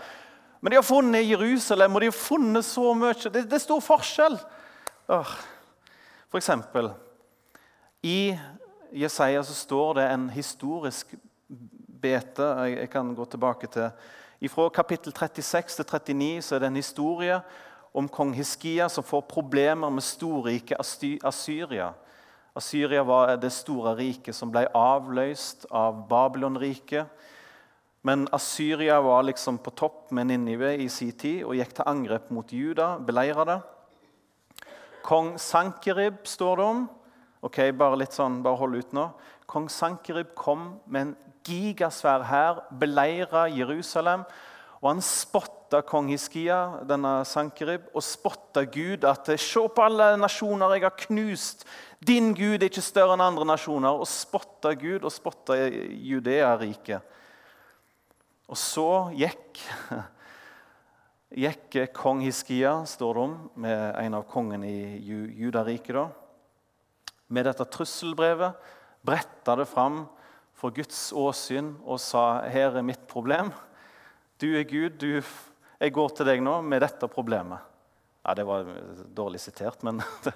Men 0.63 0.71
de 0.71 0.79
har 0.79 0.87
funnet 0.87 1.27
Jerusalem, 1.27 1.95
og 1.95 2.01
de 2.01 2.07
har 2.07 2.15
funnet 2.15 2.65
så 2.65 2.93
mye. 2.95 3.17
Det, 3.19 3.43
det 3.43 3.59
er 3.59 3.65
stor 3.65 3.83
forskjell. 3.83 4.39
Åh. 5.11 5.35
For 6.31 6.39
eksempel 6.39 6.89
i 8.05 8.37
Jesaja 8.95 9.43
så 9.43 9.53
står 9.53 9.93
det 9.99 10.07
en 10.13 10.29
historisk 10.29 11.15
bete. 12.01 12.47
Jeg, 12.63 12.79
jeg 12.79 12.89
kan 12.95 13.11
gå 13.15 13.27
tilbake 13.27 13.67
til 13.67 13.89
Fra 14.51 14.69
kapittel 14.69 15.13
36 15.15 15.83
til 15.83 15.85
39 16.15 16.41
så 16.41 16.55
er 16.55 16.59
det 16.59 16.67
en 16.67 16.75
historie 16.75 17.37
om 17.95 18.07
kong 18.11 18.33
Hiskia 18.35 18.89
som 18.91 19.03
får 19.07 19.21
problemer 19.31 19.89
med 19.89 20.03
storriket 20.03 20.79
Asyria. 21.23 21.93
Asyria 22.55 23.03
var 23.03 23.35
det 23.39 23.51
store 23.55 23.95
riket 23.95 24.35
som 24.35 24.51
ble 24.51 24.65
avløst 24.75 25.65
av 25.71 26.01
Babylon-riket. 26.09 27.07
Men 28.05 28.27
Asyria 28.35 28.99
var 29.01 29.23
liksom 29.25 29.57
på 29.57 29.71
topp 29.71 30.11
med 30.11 30.27
Ninive 30.27 30.75
i 30.77 30.89
sin 30.91 31.15
tid 31.17 31.45
og 31.47 31.55
gikk 31.57 31.71
til 31.77 31.87
angrep 31.89 32.27
mot 32.35 32.51
Juda, 32.53 32.97
beleira 32.99 33.47
det. 33.47 33.57
Kong 35.05 35.35
Sankerib 35.39 36.23
står 36.27 36.59
det 36.59 36.65
om. 36.65 36.83
Ok, 37.45 37.59
Bare 37.77 37.97
litt 38.01 38.13
sånn, 38.13 38.41
bare 38.43 38.59
hold 38.59 38.75
ut 38.75 38.93
nå. 38.93 39.07
Kong 39.47 39.67
Sankerib 39.69 40.35
kom 40.35 40.75
med 40.85 41.01
en 41.01 41.15
gigasvær 41.45 42.23
hær, 42.25 42.61
beleira 42.73 43.45
Jerusalem. 43.53 44.25
Og 44.85 44.91
han 44.91 45.01
spotta 45.01 45.79
kong 45.81 46.11
Hiskia, 46.13 46.83
denne 46.85 47.23
Sankerib, 47.25 47.87
og 47.97 48.03
spotta 48.05 48.61
Gud. 48.69 49.01
At 49.09 49.31
se 49.41 49.63
på 49.65 49.81
alle 49.81 50.11
nasjoner 50.21 50.75
jeg 50.75 50.83
har 50.85 50.93
knust. 51.07 51.65
Din 52.05 52.35
Gud 52.37 52.59
er 52.59 52.69
ikke 52.69 52.83
større 52.85 53.15
enn 53.17 53.23
andre 53.25 53.47
nasjoner. 53.49 53.97
Og 53.97 54.05
spotta 54.05 54.75
Gud 54.77 55.01
og 55.01 55.09
spotta 55.09 55.57
Judea-riket. 55.65 57.01
Og 58.45 58.61
så 58.61 58.85
gikk, 59.17 59.57
gikk 61.47 61.79
kong 61.97 62.21
Hiskia, 62.21 62.77
står 62.85 63.17
det 63.17 63.25
om, 63.25 63.35
med 63.65 63.87
en 64.03 64.19
av 64.21 64.29
kongene 64.29 64.69
i 64.69 65.01
Judariket 65.41 66.21
med 67.33 67.47
dette 67.49 67.65
trusselbrevet, 67.73 68.53
bretta 69.01 69.55
det 69.57 69.65
fram 69.65 70.03
for 70.55 70.73
Guds 70.77 71.09
åsyn 71.09 71.73
og 71.81 71.97
sa 72.01 72.45
her 72.53 72.77
er 72.77 72.85
mitt 72.85 73.07
problem. 73.09 73.49
Du 74.41 74.49
er 74.51 74.65
Gud, 74.67 74.97
du, 74.99 75.21
jeg 75.79 75.93
går 75.95 76.09
til 76.11 76.27
deg 76.27 76.41
nå 76.43 76.57
med 76.67 76.81
dette 76.83 77.07
problemet. 77.07 77.63
Ja, 78.25 78.33
Det 78.35 78.43
var 78.47 78.67
dårlig 79.15 79.39
sitert, 79.39 79.83
men 79.83 80.01
det 80.25 80.33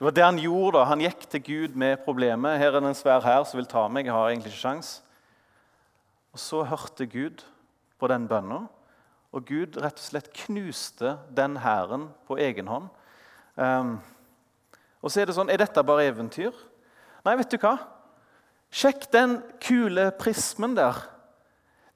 var 0.00 0.14
det 0.16 0.24
han 0.24 0.40
gjorde. 0.40 0.78
da. 0.78 0.84
Han 0.88 1.02
gikk 1.04 1.26
til 1.28 1.42
Gud 1.44 1.76
med 1.76 2.00
problemet. 2.06 2.56
Her 2.58 2.72
er 2.72 2.80
det 2.80 2.94
en 2.94 2.96
svær 2.96 3.20
hær 3.20 3.44
som 3.44 3.60
vil 3.60 3.68
ta 3.68 3.84
meg. 3.88 4.08
Jeg 4.08 4.16
har 4.16 4.30
egentlig 4.30 4.54
ikke 4.54 4.62
sjans. 4.62 4.94
Og 6.32 6.40
Så 6.40 6.62
hørte 6.64 7.06
Gud 7.06 7.44
på 8.00 8.08
den 8.08 8.24
bønna, 8.28 8.64
og 9.34 9.44
Gud 9.44 9.76
rett 9.76 10.00
og 10.00 10.06
slett 10.06 10.32
knuste 10.46 11.18
den 11.36 11.58
hæren 11.60 12.08
på 12.26 12.38
egen 12.40 12.70
hånd. 12.70 12.88
Um, 13.60 13.98
og 15.04 15.12
så 15.12 15.20
er 15.20 15.28
det 15.28 15.36
sånn 15.36 15.50
Er 15.52 15.60
dette 15.60 15.84
bare 15.86 16.08
eventyr? 16.08 16.54
Nei, 17.24 17.36
vet 17.38 17.52
du 17.52 17.60
hva? 17.60 17.76
Sjekk 18.74 19.04
den 19.12 19.36
kule 19.62 20.08
prismen 20.18 20.74
der. 20.74 20.96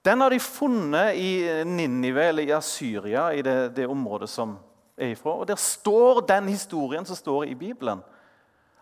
Den 0.09 0.21
har 0.21 0.31
de 0.31 0.41
funnet 0.41 1.19
i 1.21 1.65
Ninive 1.69 2.23
eller 2.25 2.43
i 2.43 2.53
Asyria, 2.57 3.27
i 3.37 3.43
det, 3.45 3.75
det 3.77 3.85
området 3.87 4.31
som 4.33 4.55
er 4.97 5.13
ifra. 5.13 5.35
Og 5.43 5.49
Der 5.49 5.57
står 5.61 6.21
den 6.21 6.49
historien 6.49 7.05
som 7.05 7.17
står 7.17 7.45
i 7.45 7.55
Bibelen. 7.55 8.01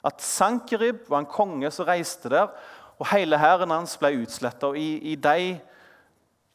At 0.05 0.23
Sankerib 0.23 1.09
var 1.09 1.19
en 1.19 1.27
konge 1.27 1.71
som 1.71 1.87
reiste 1.87 2.31
der, 2.31 2.47
og 2.99 3.11
hele 3.11 3.39
hæren 3.39 3.71
hans 3.75 3.97
ble 3.99 4.13
utsletta. 4.23 4.71
I, 4.79 4.99
I 5.13 5.15
de 5.15 5.59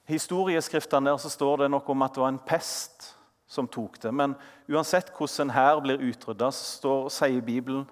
historieskriftene 0.07 1.09
der 1.09 1.19
så 1.19 1.29
står 1.29 1.65
det 1.65 1.69
noe 1.71 1.83
om 1.91 2.07
at 2.07 2.15
det 2.15 2.23
var 2.23 2.31
en 2.31 2.39
pest 2.39 3.11
som 3.47 3.67
tok 3.67 3.99
det. 4.01 4.13
Men 4.13 4.37
uansett 4.71 5.11
hvordan 5.17 5.49
en 5.49 5.55
hær 5.55 5.83
blir 5.83 5.99
utrydda, 5.99 6.47
sier 6.55 7.43
Bibelen 7.43 7.83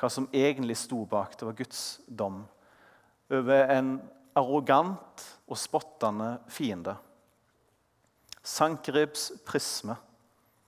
hva 0.00 0.08
som 0.08 0.30
egentlig 0.32 0.80
sto 0.80 1.04
bak. 1.04 1.36
Det 1.36 1.46
var 1.46 1.60
Guds 1.60 2.00
dom 2.08 2.46
over 3.28 3.68
en 3.76 3.98
arrogant 4.38 5.24
og 5.48 5.58
spottende 5.58 6.36
fiende. 6.50 6.96
Sankribs 8.42 9.30
prisme. 9.46 9.96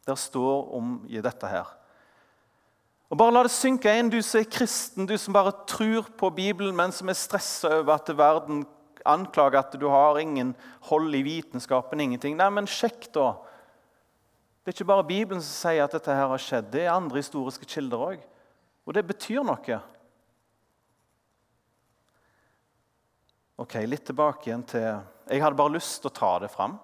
Der 0.04 0.18
står 0.21 0.75
om 0.76 0.99
i 1.09 1.21
dette 1.25 1.49
her. 1.49 1.71
Og 3.11 3.18
Bare 3.18 3.33
la 3.33 3.44
det 3.47 3.54
synke 3.54 3.92
inn, 3.94 4.11
du 4.11 4.18
som 4.25 4.40
er 4.40 4.50
kristen, 4.50 5.06
du 5.06 5.14
som 5.21 5.35
bare 5.37 5.52
tror 5.71 6.09
på 6.18 6.30
Bibelen, 6.35 6.75
men 6.76 6.92
som 6.92 7.09
er 7.09 7.16
stressa 7.18 7.71
over 7.80 7.94
at 7.94 8.11
verden 8.16 8.64
anklager 9.04 9.61
at 9.61 9.76
du 9.80 9.88
har 9.92 10.18
ingen 10.18 10.54
hold 10.88 11.14
i 11.14 11.23
vitenskapen. 11.23 12.00
ingenting. 12.00 12.37
Nei, 12.37 12.50
men 12.50 12.66
sjekk 12.66 13.12
da 13.12 13.35
det 14.64 14.73
er 14.73 14.76
ikke 14.78 14.88
bare 14.88 15.04
Bibelen 15.04 15.42
som 15.44 15.68
sier 15.68 15.85
at 15.85 15.92
dette 15.92 16.09
her 16.09 16.30
har 16.30 16.40
skjedd. 16.40 16.71
Det 16.73 16.87
er 16.87 16.94
andre 16.94 17.21
historiske 17.21 17.66
kilder 17.68 18.00
òg. 18.00 18.23
Og 18.88 18.94
det 18.97 19.02
betyr 19.04 19.42
noe. 19.44 19.76
Ok, 23.54 23.76
Litt 23.87 24.02
tilbake 24.08 24.49
igjen 24.49 24.64
til 24.66 24.82
Jeg 24.82 25.42
hadde 25.42 25.56
bare 25.56 25.76
lyst 25.76 26.00
til 26.02 26.11
å 26.11 26.14
ta 26.16 26.32
det 26.42 26.49
fram. 26.50 26.75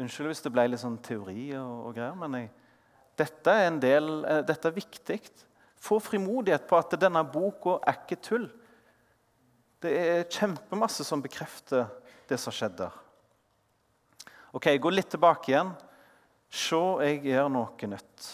Unnskyld 0.00 0.30
hvis 0.30 0.40
det 0.40 0.52
ble 0.54 0.64
litt 0.70 0.80
sånn 0.80 0.96
teori 1.04 1.50
og, 1.58 1.74
og 1.90 1.98
greier, 1.98 2.14
men 2.16 2.36
jeg, 2.38 2.48
dette 3.20 3.52
er 3.52 3.66
en 3.66 3.76
del, 3.82 4.08
eh, 4.24 4.40
dette 4.48 4.70
er 4.70 4.76
viktig. 4.78 5.18
Få 5.78 5.98
frimodighet 6.00 6.64
på 6.70 6.78
at 6.78 6.96
denne 7.02 7.20
boka 7.28 7.76
er 7.82 7.98
ikke 8.00 8.18
tull. 8.24 8.48
Det 9.82 9.92
er 9.92 10.24
kjempemasse 10.32 11.04
som 11.06 11.20
bekrefter 11.22 11.84
det 12.28 12.40
som 12.42 12.52
skjedde 12.52 12.88
Ok, 14.50 14.66
Jeg 14.66 14.80
går 14.82 14.96
litt 14.96 15.12
tilbake 15.12 15.52
igjen. 15.52 15.70
Se, 16.48 16.80
jeg 17.04 17.20
gjør 17.28 17.52
noe 17.52 17.92
nytt. 17.92 18.28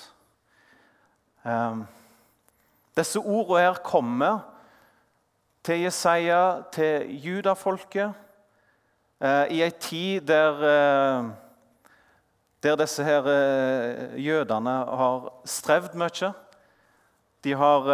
Um, 1.43 1.83
disse 2.95 3.19
ordene 3.19 3.67
her 3.67 3.83
kommer 3.83 4.54
til 5.65 5.81
Jesaja, 5.87 6.63
til 6.73 7.09
judafolket, 7.25 8.13
uh, 9.25 9.47
i 9.49 9.63
ei 9.65 9.73
tid 9.81 10.27
der, 10.29 10.61
uh, 10.61 11.31
der 12.63 12.77
disse 12.83 13.05
her 13.05 13.25
uh, 13.25 14.15
jødene 14.21 14.77
har 15.01 15.31
strevd 15.49 15.97
mye. 15.97 16.33
De 17.45 17.55
har 17.57 17.93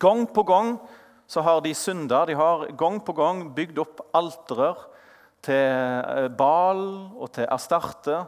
Gang 0.00 0.24
på 0.34 0.42
gang 0.42 0.80
så 1.30 1.42
har 1.46 1.60
de 1.60 1.74
synda. 1.74 2.24
De 2.26 2.34
har 2.34 2.66
gang 2.78 2.98
på 3.04 3.12
gang 3.14 3.44
bygd 3.54 3.78
opp 3.78 4.00
alterer 4.14 4.80
til 5.46 6.30
Bal 6.38 6.82
og 7.14 7.30
til 7.34 7.46
Astarte 7.54 8.24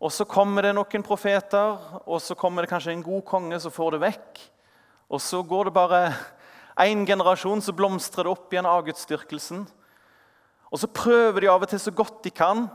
Og 0.00 0.10
så 0.10 0.24
kommer 0.24 0.64
det 0.64 0.72
noen 0.74 1.04
profeter, 1.04 1.76
og 2.06 2.22
så 2.24 2.34
kommer 2.34 2.64
det 2.64 2.70
kanskje 2.70 2.94
en 2.96 3.04
god 3.04 3.22
konge 3.28 3.58
som 3.60 3.74
får 3.74 3.94
det 3.94 4.00
vekk. 4.06 4.40
Og 5.12 5.20
så 5.20 5.42
går 5.44 5.68
det 5.68 5.74
bare 5.76 6.00
én 6.82 7.04
generasjon, 7.06 7.62
så 7.62 7.74
blomstrer 7.76 8.26
det 8.26 8.32
opp 8.32 8.52
igjen 8.52 8.68
av 8.68 8.84
gudsdyrkelsen. 8.86 9.64
Og 10.70 10.80
så 10.80 10.90
prøver 10.90 11.44
de 11.44 11.50
av 11.52 11.62
og 11.62 11.70
til 11.70 11.82
så 11.82 11.92
godt 11.94 12.22
de 12.24 12.32
kan 12.34 12.66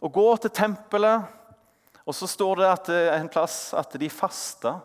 å 0.00 0.10
gå 0.12 0.26
til 0.42 0.52
tempelet. 0.54 1.26
Og 2.06 2.14
så 2.14 2.28
står 2.30 2.60
det 2.62 2.68
at, 2.70 2.92
en 3.18 3.32
plass 3.32 3.70
at 3.74 3.96
de 3.98 4.10
faster 4.12 4.76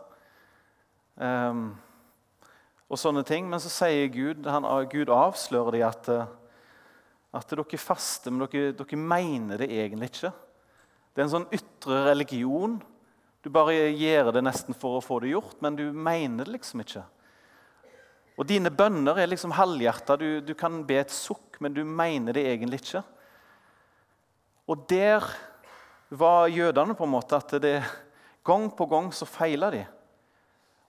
Um, 1.21 1.75
og 2.91 2.99
sånne 2.99 3.23
ting. 3.27 3.47
Men 3.49 3.61
så 3.61 3.71
sier 3.71 4.11
Gud, 4.13 4.47
han, 4.49 4.65
Gud 4.91 5.11
avslører 5.13 5.77
de 5.77 5.83
at, 5.85 6.09
at 7.37 7.53
dere 7.53 7.79
faster, 7.79 8.33
men 8.33 8.47
dere, 8.47 8.73
dere 8.77 8.99
mener 8.99 9.61
det 9.61 9.69
egentlig 9.71 10.11
ikke. 10.11 10.33
Det 11.11 11.21
er 11.21 11.27
en 11.27 11.35
sånn 11.35 11.51
ytre 11.53 12.05
religion. 12.09 12.79
Du 13.43 13.49
bare 13.53 13.89
gjør 13.89 14.31
det 14.35 14.45
nesten 14.45 14.77
for 14.77 14.97
å 14.99 15.03
få 15.03 15.19
det 15.23 15.33
gjort, 15.33 15.57
men 15.63 15.77
du 15.79 15.89
mener 15.91 16.47
det 16.47 16.55
liksom 16.57 16.83
ikke. 16.83 17.03
Og 18.39 18.47
dine 18.47 18.71
bønner 18.73 19.19
er 19.19 19.29
liksom 19.29 19.53
halvhjerta. 19.55 20.15
Du, 20.17 20.27
du, 20.45 20.53
kan 20.57 20.81
be 20.87 21.01
et 21.01 21.13
sukk, 21.13 21.59
men 21.61 21.75
du 21.75 21.83
mener 21.85 22.35
det 22.35 22.45
egentlig 22.47 22.81
ikke. 22.81 23.03
Og 24.71 24.85
der 24.89 25.25
var 26.11 26.51
jødene 26.51 26.95
på 26.95 27.07
en 27.07 27.13
måte 27.13 27.37
at 27.37 27.55
det, 27.63 27.79
gang 28.47 28.69
på 28.75 28.87
gang 28.89 29.11
så 29.13 29.27
feila 29.27 29.71
de. 29.73 29.83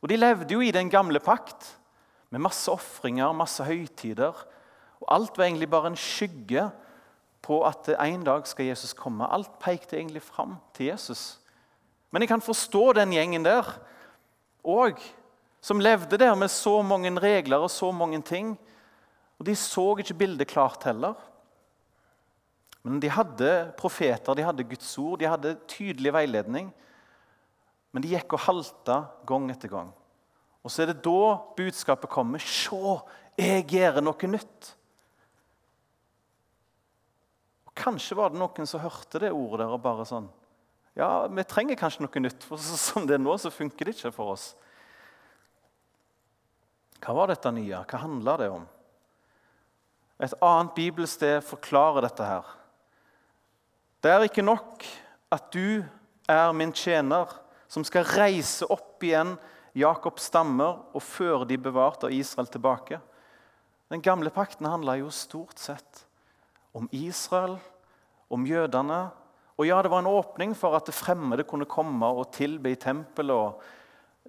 Og 0.03 0.11
de 0.11 0.19
levde 0.19 0.55
jo 0.55 0.63
i 0.63 0.73
den 0.75 0.91
gamle 0.91 1.21
pakt 1.23 1.77
med 2.33 2.43
masse 2.43 2.71
ofringer, 2.73 3.35
masse 3.37 3.65
høytider. 3.65 4.35
Og 5.03 5.07
alt 5.15 5.39
var 5.39 5.47
egentlig 5.47 5.71
bare 5.71 5.93
en 5.93 5.99
skygge 5.99 6.71
på 7.43 7.61
at 7.67 7.91
en 7.99 8.25
dag 8.25 8.47
skal 8.47 8.71
Jesus 8.71 8.95
komme. 8.95 9.27
Alt 9.27 9.59
pekte 9.63 9.99
egentlig 9.99 10.23
fram 10.23 10.57
til 10.75 10.93
Jesus. 10.93 11.41
Men 12.11 12.23
jeg 12.23 12.31
kan 12.31 12.45
forstå 12.45 12.93
den 12.99 13.15
gjengen 13.15 13.45
der 13.45 13.67
òg 14.63 15.01
som 15.63 15.81
levde 15.81 16.19
der 16.19 16.35
med 16.35 16.51
så 16.51 16.81
mange 16.83 17.13
regler 17.23 17.63
og 17.63 17.71
så 17.71 17.93
mange 17.95 18.19
ting. 18.27 18.57
Og 19.39 19.47
De 19.47 19.55
så 19.57 19.85
ikke 20.03 20.19
bildet 20.19 20.51
klart 20.51 20.83
heller. 20.85 21.15
Men 22.83 22.99
de 22.99 23.11
hadde 23.11 23.51
profeter, 23.79 24.35
de 24.35 24.43
hadde 24.43 24.67
Guds 24.67 24.91
ord, 24.99 25.21
de 25.21 25.31
hadde 25.31 25.55
tydelig 25.71 26.13
veiledning. 26.15 26.73
Men 27.95 28.03
de 28.03 28.11
gikk 28.11 28.35
og 28.35 28.43
halta 28.43 29.05
gang 29.29 29.51
etter 29.55 29.71
gang. 29.71 29.93
Og 30.63 30.71
så 30.71 30.83
er 30.83 30.91
det 30.91 31.03
da 31.05 31.37
budskapet 31.57 32.11
kommer. 32.11 32.43
Se, 32.43 32.97
jeg 33.39 33.67
gjør 33.71 34.01
noe 34.03 34.31
nytt. 34.31 34.73
Og 37.67 37.75
Kanskje 37.79 38.19
var 38.19 38.33
det 38.33 38.43
noen 38.43 38.69
som 38.69 38.83
hørte 38.83 39.23
det 39.23 39.31
ordet 39.31 39.63
der 39.63 39.77
og 39.77 39.83
bare 39.85 40.07
sånn 40.09 40.27
Ja, 40.99 41.27
vi 41.31 41.45
trenger 41.49 41.79
kanskje 41.81 42.05
noe 42.05 42.21
nytt, 42.21 42.43
for 42.45 42.61
som 42.61 43.07
det 43.09 43.17
er 43.17 43.23
nå, 43.23 43.33
så 43.41 43.49
funker 43.49 43.89
det 43.89 43.95
ikke 43.97 44.13
for 44.13 44.35
oss. 44.35 44.51
Hva 47.03 47.15
var 47.17 47.33
dette 47.33 47.51
nye? 47.55 47.83
Hva 47.83 48.03
handla 48.05 48.37
det 48.39 48.49
om? 48.53 48.67
Et 50.23 50.35
annet 50.39 50.75
bibelsted 50.77 51.43
forklarer 51.43 52.07
dette 52.07 52.27
her. 52.27 52.47
Det 54.03 54.11
er 54.11 54.27
ikke 54.27 54.45
nok 54.45 54.87
at 55.35 55.49
du 55.55 55.83
er 56.31 56.53
min 56.55 56.71
tjener, 56.75 57.31
som 57.67 57.83
skal 57.87 58.07
reise 58.07 58.67
opp 58.71 59.03
igjen 59.03 59.35
Jakobs 59.79 60.29
stammer 60.29 60.83
og 60.93 61.03
føre 61.03 61.47
de 61.49 61.57
bevarte 61.57 62.07
av 62.07 62.15
Israel 62.15 62.51
tilbake. 62.53 63.01
Den 63.91 64.03
gamle 64.05 64.31
pakten 64.33 64.69
handla 64.69 64.99
jo 65.01 65.11
stort 65.13 65.59
sett 65.61 66.05
om 66.77 66.89
Israel, 66.93 67.59
om 68.33 68.47
jødene. 68.49 69.05
Og 69.59 69.67
ja, 69.69 69.81
det 69.83 69.91
var 69.93 70.05
en 70.05 70.13
åpning 70.13 70.55
for 70.57 70.77
at 70.77 70.87
det 70.89 70.97
fremmede 70.97 71.47
kunne 71.49 71.69
komme 71.69 72.09
og 72.09 72.31
tilbe 72.37 72.73
i 72.73 72.79
tempelet 72.81 73.35
og 73.35 73.65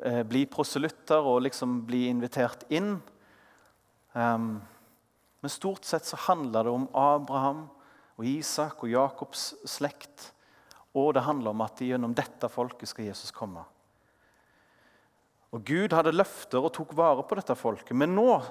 Eh, 0.01 0.23
bli 0.25 0.45
proselytter 0.50 1.21
og 1.21 1.43
liksom 1.45 1.83
bli 1.85 2.07
invitert 2.09 2.65
inn. 2.73 2.95
Um, 4.13 4.57
men 5.41 5.51
stort 5.53 5.85
sett 5.85 6.07
så 6.07 6.17
handler 6.25 6.65
det 6.65 6.73
om 6.73 6.88
Abraham 6.97 7.67
og 8.17 8.25
Isak 8.25 8.83
og 8.85 8.89
Jakobs 8.89 9.51
slekt. 9.70 10.31
Og 10.98 11.13
det 11.13 11.25
handler 11.27 11.53
om 11.53 11.61
at 11.65 11.81
gjennom 11.81 12.13
dette 12.18 12.50
folket 12.50 12.89
skal 12.89 13.11
Jesus 13.11 13.33
komme. 13.33 13.61
Og 15.53 15.61
Gud 15.65 15.94
hadde 15.94 16.15
løfter 16.15 16.65
og 16.65 16.74
tok 16.74 16.96
vare 16.98 17.25
på 17.29 17.37
dette 17.37 17.57
folket. 17.57 17.94
Men 17.98 18.15
nå 18.18 18.41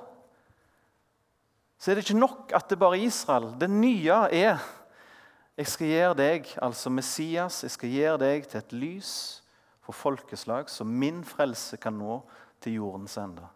så 1.83 1.91
er 1.91 1.99
det 1.99 2.05
ikke 2.07 2.21
nok 2.21 2.53
at 2.55 2.69
det 2.71 2.79
bare 2.79 2.95
er 2.95 3.09
Israel. 3.09 3.49
Det 3.59 3.67
nye 3.67 4.19
er 4.31 4.63
jeg 5.59 5.69
skal 5.69 5.91
gjøre 5.91 6.15
deg, 6.17 6.53
altså 6.63 6.91
Messias, 6.95 7.65
jeg 7.67 7.75
skal 7.75 7.91
gjøre 7.91 8.21
deg 8.23 8.47
til 8.47 8.61
et 8.63 8.75
lys 8.79 9.42
for 9.83 9.97
folkeslag, 9.97 10.71
så 10.71 10.85
min 10.87 11.25
frelse 11.27 11.77
kan 11.77 11.97
nå 11.99 12.21
til 12.63 12.79
jordens 12.79 13.17
ende. 13.19 13.47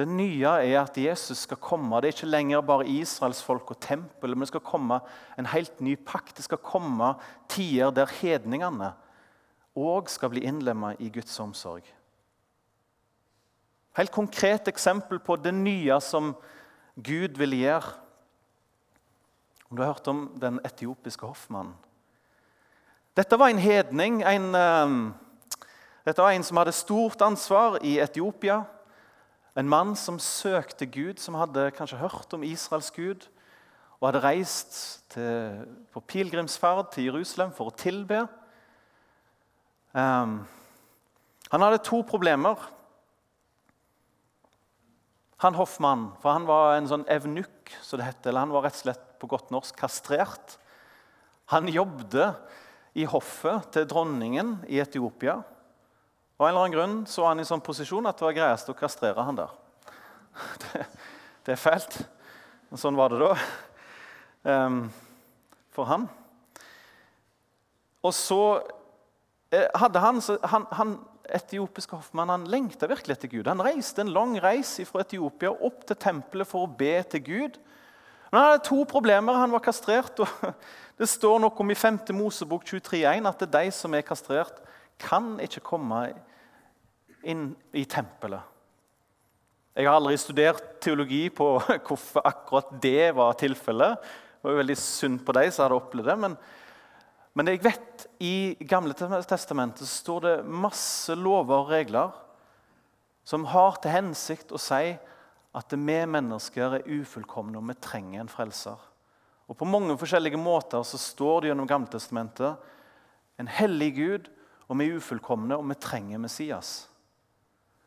Det 0.00 0.06
nye 0.08 0.48
er 0.64 0.78
at 0.80 0.96
Jesus 0.96 1.44
skal 1.44 1.58
komme. 1.60 1.98
Det 2.00 2.08
er 2.08 2.16
ikke 2.16 2.30
lenger 2.30 2.62
bare 2.64 2.88
Israels 2.88 3.42
folk 3.44 3.70
og 3.74 3.80
tempelet, 3.84 4.36
men 4.36 4.46
det 4.46 4.48
skal 4.48 4.64
komme 4.64 5.00
en 5.38 5.48
helt 5.52 5.80
ny 5.84 5.96
pakt. 6.06 6.36
Det 6.38 6.46
skal 6.46 6.62
komme 6.64 7.14
tider 7.52 7.92
der 7.94 8.10
hedningene 8.20 8.94
òg 9.76 10.08
skal 10.10 10.32
bli 10.32 10.42
innlemma 10.48 10.94
i 10.98 11.10
Guds 11.12 11.36
omsorg. 11.42 11.84
Helt 13.98 14.12
konkret 14.14 14.68
eksempel 14.70 15.20
på 15.22 15.36
det 15.36 15.52
nye 15.54 15.98
som 16.02 16.32
Gud 16.96 17.38
vil 17.38 17.54
gjøre. 17.58 17.92
Om 19.68 19.76
du 19.76 19.82
har 19.82 19.92
hørt 19.92 20.10
om 20.10 20.24
den 20.40 20.58
etiopiske 20.66 21.26
hoffmannen 21.26 21.76
dette 23.20 23.36
var 23.36 23.52
en 23.52 23.60
hedning. 23.60 24.22
En, 24.24 24.54
uh, 24.56 25.12
dette 26.08 26.22
var 26.22 26.32
en 26.32 26.44
som 26.46 26.56
hadde 26.56 26.72
stort 26.72 27.20
ansvar 27.20 27.76
i 27.84 27.98
Etiopia. 28.00 28.62
En 29.58 29.68
mann 29.68 29.92
som 29.98 30.16
søkte 30.22 30.86
Gud, 30.88 31.20
som 31.20 31.36
hadde 31.36 31.70
kanskje 31.76 32.00
hørt 32.00 32.32
om 32.32 32.46
Israels 32.46 32.90
Gud 32.96 33.26
og 34.00 34.06
hadde 34.08 34.22
reist 34.24 35.02
til, 35.12 35.66
på 35.92 36.00
pilegrimsferd 36.08 36.94
til 36.94 37.10
Jerusalem 37.10 37.50
for 37.52 37.68
å 37.68 37.76
tilbe. 37.76 38.22
Um, 39.92 40.38
han 41.50 41.64
hadde 41.66 41.82
to 41.84 42.00
problemer. 42.08 42.56
Han 45.44 45.58
hoffmann, 45.58 46.06
for 46.22 46.32
han 46.32 46.48
var 46.48 46.78
en 46.78 46.88
sånn 46.88 47.04
evnukk, 47.12 47.74
så 47.84 48.00
det 48.00 48.08
heter, 48.08 48.30
eller 48.30 48.46
han 48.46 48.56
var 48.56 48.64
rett 48.64 48.80
og 48.80 48.86
slett 48.86 49.04
på 49.20 49.28
godt 49.28 49.52
norsk 49.52 49.76
kastrert. 49.76 50.56
Han 51.52 51.68
jobbet 51.68 52.40
i 52.98 53.06
hoffet 53.08 53.70
til 53.74 53.86
dronningen 53.88 54.56
i 54.68 54.80
Etiopia. 54.82 55.38
Og 56.40 56.46
en 56.46 56.50
eller 56.50 56.62
annen 56.64 56.74
grunn 56.74 56.96
så 57.10 57.26
han 57.28 57.42
i 57.42 57.46
sånn 57.46 57.62
posisjon 57.64 58.08
at 58.08 58.18
det 58.18 58.26
var 58.26 58.36
greiest 58.38 58.70
å 58.72 58.76
kastrere 58.76 59.26
han 59.26 59.38
der. 59.42 59.52
Det, 60.62 60.84
det 61.44 61.52
er 61.52 61.60
fælt, 61.60 61.96
men 62.70 62.80
sånn 62.80 62.96
var 62.96 63.10
det 63.12 63.18
da 63.20 63.32
um, 64.46 64.82
for 65.74 65.88
han. 65.88 66.06
Og 68.04 68.14
så 68.16 68.42
eh, 69.52 69.66
hadde 69.76 70.02
han, 70.04 70.20
han, 70.52 70.66
han 70.76 70.94
etiopiske 71.30 71.96
hoffmann 71.96 72.32
han 72.32 72.46
lengta 72.50 72.88
virkelig 72.90 73.18
etter 73.18 73.32
Gud. 73.32 73.48
Han 73.50 73.62
reiste 73.64 74.04
en 74.04 74.12
lang 74.14 74.36
reis 74.42 74.76
fra 74.88 75.04
Etiopia 75.04 75.52
opp 75.52 75.84
til 75.88 75.98
tempelet 76.00 76.48
for 76.48 76.66
å 76.66 76.72
be 76.80 76.94
til 77.12 77.24
Gud. 77.26 77.58
Men 78.30 78.38
han 78.38 78.52
hadde 78.52 78.66
to 78.68 78.84
problemer. 78.88 79.38
Han 79.42 79.52
var 79.52 79.64
kastrert. 79.64 80.20
og 80.22 80.54
Det 81.00 81.08
står 81.08 81.40
noe 81.42 81.62
om 81.62 81.72
i 81.72 81.78
5. 81.78 82.02
Mosebok 82.14 82.66
23,1 82.68 83.28
at 83.28 83.42
det 83.42 83.48
er 83.48 83.56
de 83.56 83.74
som 83.74 83.94
er 83.96 84.06
kastrert, 84.06 84.60
kan 85.00 85.38
ikke 85.40 85.62
komme 85.64 86.10
inn 87.24 87.50
i 87.72 87.86
tempelet. 87.88 88.44
Jeg 89.76 89.86
har 89.86 89.96
aldri 89.96 90.16
studert 90.20 90.64
teologi 90.82 91.28
på 91.32 91.54
hvorfor 91.86 92.26
akkurat 92.28 92.72
det 92.82 93.12
var 93.16 93.38
tilfellet. 93.40 93.96
Det 94.40 94.48
var 94.48 94.58
veldig 94.60 94.76
synd 94.76 95.22
på 95.24 95.34
de 95.36 95.46
som 95.48 95.64
hadde 95.64 95.78
opplevd 95.78 96.10
det. 96.10 96.18
Men, 96.20 96.36
men 97.38 97.50
jeg 97.52 97.62
vet 97.64 98.06
i 98.20 98.34
Gamle 98.68 98.96
testamentet 98.96 99.88
står 99.88 100.26
det 100.26 100.34
masse 100.44 101.16
lover 101.16 101.62
og 101.62 101.72
regler 101.72 102.12
som 103.24 103.46
har 103.52 103.78
til 103.80 103.94
hensikt 103.94 104.52
å 104.52 104.60
si 104.60 104.94
at 105.56 105.72
vi 105.74 105.98
mennesker 106.06 106.76
er 106.78 106.86
ufullkomne, 106.86 107.58
og 107.58 107.66
vi 107.68 107.78
trenger 107.82 108.22
en 108.22 108.30
frelser. 108.30 108.78
Og 109.50 109.56
På 109.58 109.66
mange 109.66 109.96
forskjellige 109.98 110.38
måter 110.38 110.82
så 110.86 110.98
står 110.98 111.40
det 111.40 111.50
gjennom 111.50 111.66
Gammeltestamentet 111.66 112.56
en 113.40 113.48
hellig 113.50 113.94
Gud, 113.96 114.28
og 114.68 114.78
vi 114.78 114.86
er 114.86 115.00
ufullkomne, 115.00 115.56
og 115.58 115.66
vi 115.66 115.74
trenger 115.74 116.22
Messias. 116.22 116.86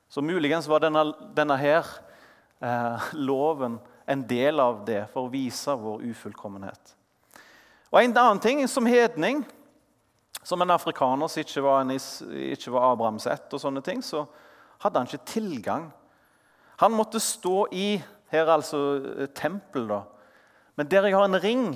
Så 0.10 0.21
muligens 0.21 0.67
var 0.67 0.84
denne, 0.84 1.06
denne 1.34 1.56
her, 1.58 1.88
eh, 2.60 3.13
loven 3.13 3.80
en 4.08 4.28
del 4.28 4.60
av 4.60 4.84
det 4.86 5.06
for 5.13 5.26
å 5.26 5.32
vise 5.32 5.71
vår 5.71 6.04
ufullkommenhet. 6.12 6.95
Og 7.93 8.02
En 8.02 8.17
annen 8.17 8.39
ting 8.39 8.67
som 8.67 8.86
hedning, 8.86 9.45
som 10.43 10.62
en 10.62 10.71
afrikaner 10.71 11.30
som 11.30 11.39
ikke 11.39 11.63
var, 11.63 11.82
en, 11.82 11.91
ikke 11.91 12.71
var 12.73 12.91
Abrahams 12.91 13.28
ett, 13.28 13.54
og 13.54 13.62
sånne 13.62 13.84
ting, 13.86 14.02
så 14.02 14.26
hadde 14.84 14.99
han 14.99 15.08
ikke 15.08 15.32
tilgang 15.32 15.91
han 16.82 16.96
måtte 16.96 17.22
stå 17.22 17.68
i 17.72 17.88
her 18.34 18.50
altså 18.50 18.80
eh, 18.98 19.30
tempel, 19.36 19.88
da. 19.90 20.02
Men 20.76 20.90
der 20.90 21.06
jeg 21.08 21.18
har 21.18 21.28
en 21.30 21.44
ring, 21.44 21.68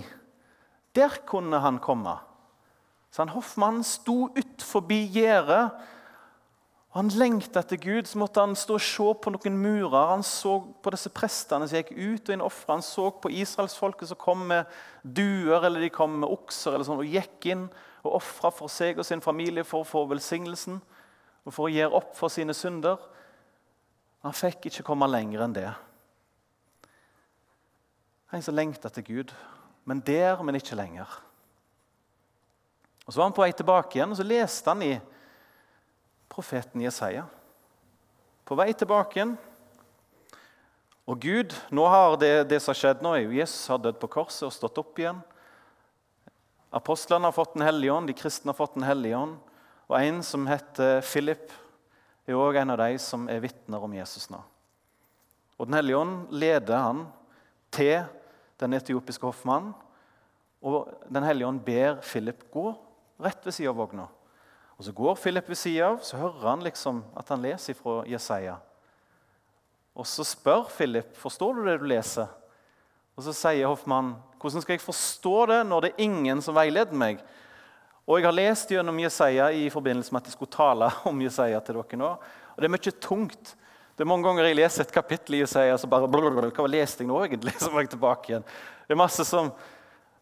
der 0.96 1.20
kunne 1.30 1.60
han 1.62 1.78
komme. 1.80 2.18
Så 3.12 3.22
han 3.22 3.34
Hoffmannen 3.36 3.86
sto 3.86 4.28
utfor 4.38 4.84
gjerdet. 4.90 5.72
Han 6.98 7.10
lengta 7.14 7.62
etter 7.62 7.78
Gud. 7.78 8.08
Så 8.08 8.18
måtte 8.18 8.42
han 8.42 8.56
stå 8.58 8.78
og 8.78 8.82
se 8.82 9.08
på 9.22 9.34
noen 9.34 9.60
murer. 9.62 10.14
Han 10.14 10.24
så 10.26 10.60
på 10.82 10.94
disse 10.94 11.12
prestene 11.14 11.68
som 11.70 11.78
gikk 11.78 11.94
ut 11.94 12.30
og 12.30 12.34
inn 12.34 12.46
ofre. 12.46 12.74
Han 12.74 12.86
så 12.86 13.12
på 13.12 13.30
israelsfolket 13.30 14.10
som 14.10 14.22
kom 14.22 14.48
med 14.50 14.66
duer 15.04 15.68
eller 15.68 15.86
de 15.86 15.92
kom 15.94 16.20
med 16.24 16.30
okser 16.30 16.74
eller 16.74 16.88
sånn, 16.88 17.04
og 17.04 17.14
gikk 17.18 17.52
inn 17.54 17.68
og 18.04 18.18
ofra 18.18 18.52
for 18.54 18.72
seg 18.72 18.98
og 18.98 19.06
sin 19.06 19.22
familie 19.22 19.66
for 19.68 19.84
å 19.84 19.88
få 19.88 20.06
velsignelsen 20.10 20.80
og 21.48 21.54
for 21.54 21.68
å 21.68 21.72
gjøre 21.74 22.00
opp 22.02 22.16
for 22.18 22.34
sine 22.34 22.56
synder. 22.58 22.98
Han 24.28 24.36
fikk 24.36 24.66
ikke 24.68 24.84
komme 24.90 25.08
lenger 25.08 25.46
enn 25.46 25.54
det. 25.56 25.70
En 28.36 28.44
som 28.44 28.58
lengta 28.58 28.90
til 28.92 29.06
Gud, 29.08 29.30
men 29.88 30.02
der, 30.04 30.42
men 30.44 30.58
ikke 30.60 30.76
lenger. 30.76 31.08
Og 33.06 33.14
Så 33.14 33.22
var 33.22 33.30
han 33.30 33.36
på 33.38 33.46
vei 33.46 33.54
tilbake 33.56 33.96
igjen, 33.96 34.12
og 34.12 34.20
så 34.20 34.26
leste 34.28 34.68
han 34.68 34.82
i 34.84 34.98
profeten 36.28 36.84
Jesaja. 36.84 37.24
På 38.44 38.58
vei 38.60 38.74
tilbake 38.76 39.16
igjen. 39.16 39.38
Og 41.08 41.22
Gud, 41.24 41.56
nå 41.72 41.86
har 41.88 42.18
det, 42.20 42.50
det 42.52 42.60
som 42.60 42.74
har 42.74 42.82
skjedd 42.82 43.06
nå, 43.06 43.14
er 43.16 43.32
Jesus 43.32 43.70
har 43.72 43.80
dødd 43.80 44.02
på 44.02 44.12
korset 44.12 44.50
og 44.50 44.52
stått 44.52 44.82
opp 44.84 45.00
igjen. 45.00 45.22
Apostlene 46.76 47.32
har 47.32 47.38
fått 47.38 47.56
Den 47.56 47.64
hellige 47.64 47.96
ånd, 47.96 48.12
de 48.12 48.18
kristne 48.18 48.52
har 48.52 48.60
fått 48.60 48.76
Den 48.76 48.90
hellige 48.90 49.24
ånd. 49.24 49.40
Og 49.88 49.96
en 50.02 50.20
som 50.20 50.44
heter 50.52 51.00
Philip, 51.00 51.48
er 52.28 52.40
òg 52.40 52.60
en 52.60 52.74
av 52.74 52.82
de 52.82 52.98
som 53.00 53.28
er 53.32 53.42
vitner 53.44 53.84
om 53.84 53.94
Jesus 53.96 54.28
nå. 54.30 54.42
Og 55.58 55.68
Den 55.68 55.78
hellige 55.80 55.98
ånd 55.98 56.34
leder 56.36 56.84
han 56.84 57.06
til 57.74 58.04
den 58.60 58.74
etiopiske 58.78 59.26
hoffmannen. 59.26 59.74
Og 60.62 60.92
Den 61.10 61.24
hellige 61.24 61.48
ånd 61.48 61.64
ber 61.66 62.02
Philip 62.02 62.44
gå 62.52 62.70
rett 63.24 63.46
ved 63.46 63.54
siden 63.54 63.72
av 63.72 63.80
vogna. 63.80 64.08
Og 64.78 64.86
Så 64.86 64.92
går 64.92 65.16
Philip 65.16 65.50
ved 65.50 65.58
siden 65.58 65.84
av, 65.84 66.00
så 66.04 66.18
hører 66.18 66.50
han 66.50 66.64
liksom 66.64 67.04
at 67.18 67.30
han 67.30 67.42
leser 67.42 67.74
fra 67.74 68.04
Jesaja. 68.06 68.58
Og 69.96 70.06
Så 70.06 70.24
spør 70.24 70.68
Philip 70.70 71.16
forstår 71.18 71.56
du 71.56 71.66
det 71.66 71.80
du 71.82 71.88
leser. 71.90 72.28
Og 73.18 73.24
Så 73.24 73.34
sier 73.34 73.68
Hoffmann 73.68 74.16
hvordan 74.38 74.62
skal 74.62 74.74
jeg 74.78 74.86
forstå 74.86 75.46
det 75.50 75.64
når 75.66 75.82
det 75.82 75.90
er 75.90 76.04
ingen 76.06 76.42
som 76.46 76.56
veileder 76.56 76.94
meg. 76.94 77.24
Og 78.08 78.22
Jeg 78.22 78.24
har 78.30 78.36
lest 78.36 78.70
gjennom 78.72 79.00
Jesaja 79.04 79.50
i 79.52 79.66
forbindelse 79.68 80.14
med 80.14 80.22
at 80.22 80.30
jeg 80.30 80.38
skulle 80.38 80.54
tale 80.54 80.88
om 81.10 81.22
Jesaja 81.22 81.60
til 81.60 81.76
dere 81.82 82.00
nå. 82.00 82.12
Og 82.56 82.62
Det 82.62 82.70
er 82.70 82.74
mye 82.74 82.94
tungt. 83.04 83.56
Det 83.98 84.06
er 84.06 84.08
mange 84.08 84.28
ganger 84.30 84.48
jeg 84.48 84.56
leser 84.60 84.86
et 84.86 84.94
kapittel 84.94 85.36
i 85.36 85.42
Jesaja, 85.42 85.76
så 85.78 85.90
bare 85.90 86.08
blablabla, 86.08 86.52
Hva 86.54 86.70
leste 86.70 87.04
jeg 87.04 87.10
nå 87.10 87.18
egentlig? 87.26 87.56
Så 87.62 87.72
var 87.74 87.82
jeg 87.82 87.96
tilbake 87.96 88.32
igjen. 88.32 88.46
Det 88.88 88.94
er 88.94 89.00
masse 89.02 89.26
som, 89.26 89.50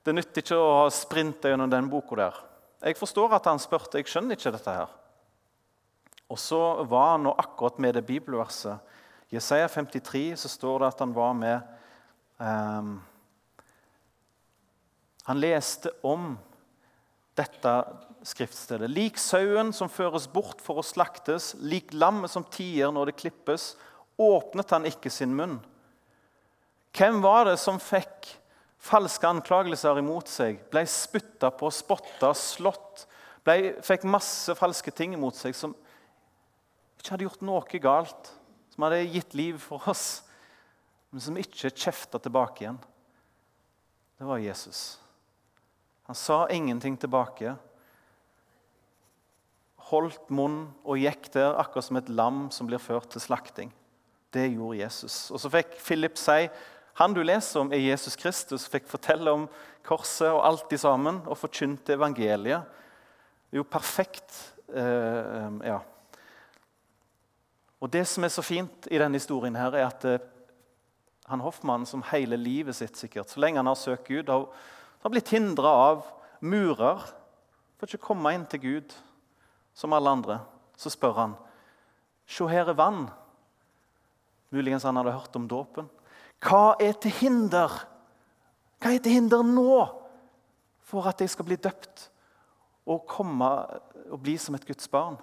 det 0.08 0.14
nytter 0.16 0.42
ikke 0.42 0.58
å 0.58 0.70
ha 0.80 0.86
sprinta 0.96 1.52
gjennom 1.52 1.70
den 1.70 1.90
boka 1.92 2.18
der. 2.18 2.38
Jeg 2.86 2.98
forstår 2.98 3.36
at 3.36 3.50
han 3.52 3.60
spurte. 3.60 4.00
Jeg 4.00 4.08
skjønner 4.10 4.40
ikke 4.40 4.54
dette 4.56 4.78
her. 4.78 4.94
Og 6.32 6.40
så 6.42 6.62
var 6.90 7.12
han 7.12 7.28
nå 7.28 7.36
akkurat 7.38 7.78
med 7.84 7.98
det 8.00 8.06
bibelverset. 8.08 8.80
I 9.30 9.38
Jesaja 9.38 9.68
53 9.70 10.24
så 10.40 10.50
står 10.50 10.82
det 10.82 10.90
at 10.94 11.04
han 11.04 11.14
var 11.14 11.36
med 11.38 11.62
um, 12.40 12.96
Han 15.26 15.42
leste 15.42 15.92
om 16.06 16.36
dette 17.36 17.74
skriftstedet. 18.26 18.90
Lik 18.90 19.20
sauen 19.22 19.72
som 19.76 19.92
føres 19.92 20.28
bort 20.32 20.64
for 20.64 20.80
å 20.80 20.86
slaktes, 20.86 21.54
lik 21.60 21.94
lammet 21.94 22.32
som 22.32 22.46
tier 22.48 22.94
når 22.94 23.12
det 23.12 23.20
klippes, 23.20 23.74
åpnet 24.18 24.72
han 24.72 24.88
ikke 24.88 25.12
sin 25.12 25.36
munn. 25.36 25.60
Hvem 26.96 27.20
var 27.24 27.50
det 27.50 27.58
som 27.60 27.80
fikk 27.82 28.32
falske 28.86 29.28
anklagelser 29.28 30.00
imot 30.00 30.30
seg, 30.32 30.62
ble 30.72 30.86
spytta 30.88 31.52
på, 31.52 31.72
spotta, 31.74 32.32
slått, 32.38 33.06
ble, 33.46 33.76
fikk 33.86 34.06
masse 34.08 34.56
falske 34.58 34.94
ting 34.96 35.16
imot 35.18 35.36
seg, 35.38 35.58
som 35.58 35.76
ikke 37.02 37.14
hadde 37.14 37.28
gjort 37.28 37.46
noe 37.46 37.82
galt, 37.84 38.32
som 38.74 38.88
hadde 38.88 39.04
gitt 39.12 39.36
liv 39.38 39.60
for 39.62 39.84
oss, 39.92 40.24
men 41.12 41.24
som 41.24 41.38
ikke 41.40 41.74
kjefta 41.74 42.20
tilbake 42.22 42.64
igjen? 42.66 42.80
Det 44.16 44.28
var 44.28 44.40
Jesus. 44.40 44.96
Han 46.06 46.16
sa 46.16 46.46
ingenting 46.50 46.98
tilbake. 47.02 47.56
Holdt 49.90 50.30
munn 50.30 50.68
og 50.84 51.02
gikk 51.02 51.32
der 51.34 51.58
akkurat 51.62 51.88
som 51.88 51.98
et 52.00 52.12
lam 52.14 52.48
som 52.54 52.70
blir 52.70 52.82
ført 52.82 53.10
til 53.14 53.24
slakting. 53.24 53.74
Det 54.34 54.48
gjorde 54.52 54.82
Jesus. 54.84 55.32
Og 55.32 55.40
Så 55.42 55.50
fikk 55.50 55.78
Philip 55.82 56.18
si 56.20 56.46
han 56.96 57.14
du 57.14 57.20
leser 57.26 57.60
om, 57.60 57.72
er 57.74 57.82
Jesus 57.84 58.16
Kristus. 58.16 58.70
Fikk 58.72 58.86
fortelle 58.88 59.32
om 59.32 59.50
korset 59.84 60.30
og 60.30 60.46
alt 60.48 60.72
i 60.72 60.80
sammen, 60.80 61.20
og 61.28 61.36
forkynte 61.38 61.98
evangeliet. 61.98 62.64
Jo 63.52 63.66
perfekt. 63.68 64.32
Eh, 64.70 65.50
ja. 65.68 65.82
Og 67.84 67.92
Det 67.92 68.06
som 68.08 68.24
er 68.24 68.32
så 68.32 68.42
fint 68.42 68.88
i 68.92 68.98
denne 68.98 69.20
historien, 69.20 69.56
her 69.60 69.76
er 69.76 69.90
at 69.90 70.06
eh, 70.08 70.24
han 71.28 71.44
Hoffmann, 71.44 71.86
som 71.86 72.06
hele 72.14 72.38
livet 72.38 72.76
sitt 72.76 72.98
sikkert, 72.98 73.30
så 73.30 73.40
lenge 73.44 73.60
han 73.60 73.68
har 73.68 73.76
søkt 73.76 74.08
Gud, 74.08 74.30
har 74.30 74.48
har 75.06 75.14
blitt 75.14 75.30
hindra 75.30 75.70
av 75.70 76.06
murer. 76.42 77.04
Får 77.78 77.92
ikke 77.94 78.08
komme 78.08 78.32
inn 78.34 78.46
til 78.50 78.64
Gud 78.64 78.94
som 79.78 79.94
alle 79.94 80.10
andre. 80.18 80.40
Så 80.80 80.90
spør 80.90 81.20
han, 81.20 81.36
Se, 82.26 82.42
her 82.50 82.72
er 82.72 82.78
vann. 82.78 83.04
Muligens 84.50 84.86
han 84.88 84.98
hadde 84.98 85.14
hørt 85.14 85.36
om 85.38 85.46
dåpen. 85.46 85.86
Hva 86.42 86.74
er 86.82 86.96
til 86.98 87.14
hinder? 87.20 87.70
Hva 88.82 88.96
er 88.96 89.04
til 89.04 89.14
hinder 89.14 89.46
nå 89.46 89.84
for 90.90 91.06
at 91.06 91.22
jeg 91.22 91.30
skal 91.36 91.46
bli 91.46 91.58
døpt 91.62 92.08
og 92.90 93.06
komme 93.10 93.50
og 94.10 94.18
bli 94.24 94.40
som 94.42 94.58
et 94.58 94.66
Guds 94.66 94.90
barn? 94.90 95.20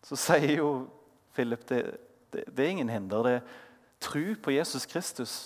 Så 0.00 0.16
sier 0.16 0.62
jo 0.62 0.70
Philip 1.36 1.66
det, 1.68 1.82
det, 2.32 2.46
det 2.48 2.64
er 2.64 2.72
ingen 2.72 2.92
hinder. 2.92 3.28
Det 3.28 3.34
er 3.36 3.44
tro 4.00 4.24
på 4.42 4.56
Jesus 4.56 4.88
Kristus. 4.88 5.36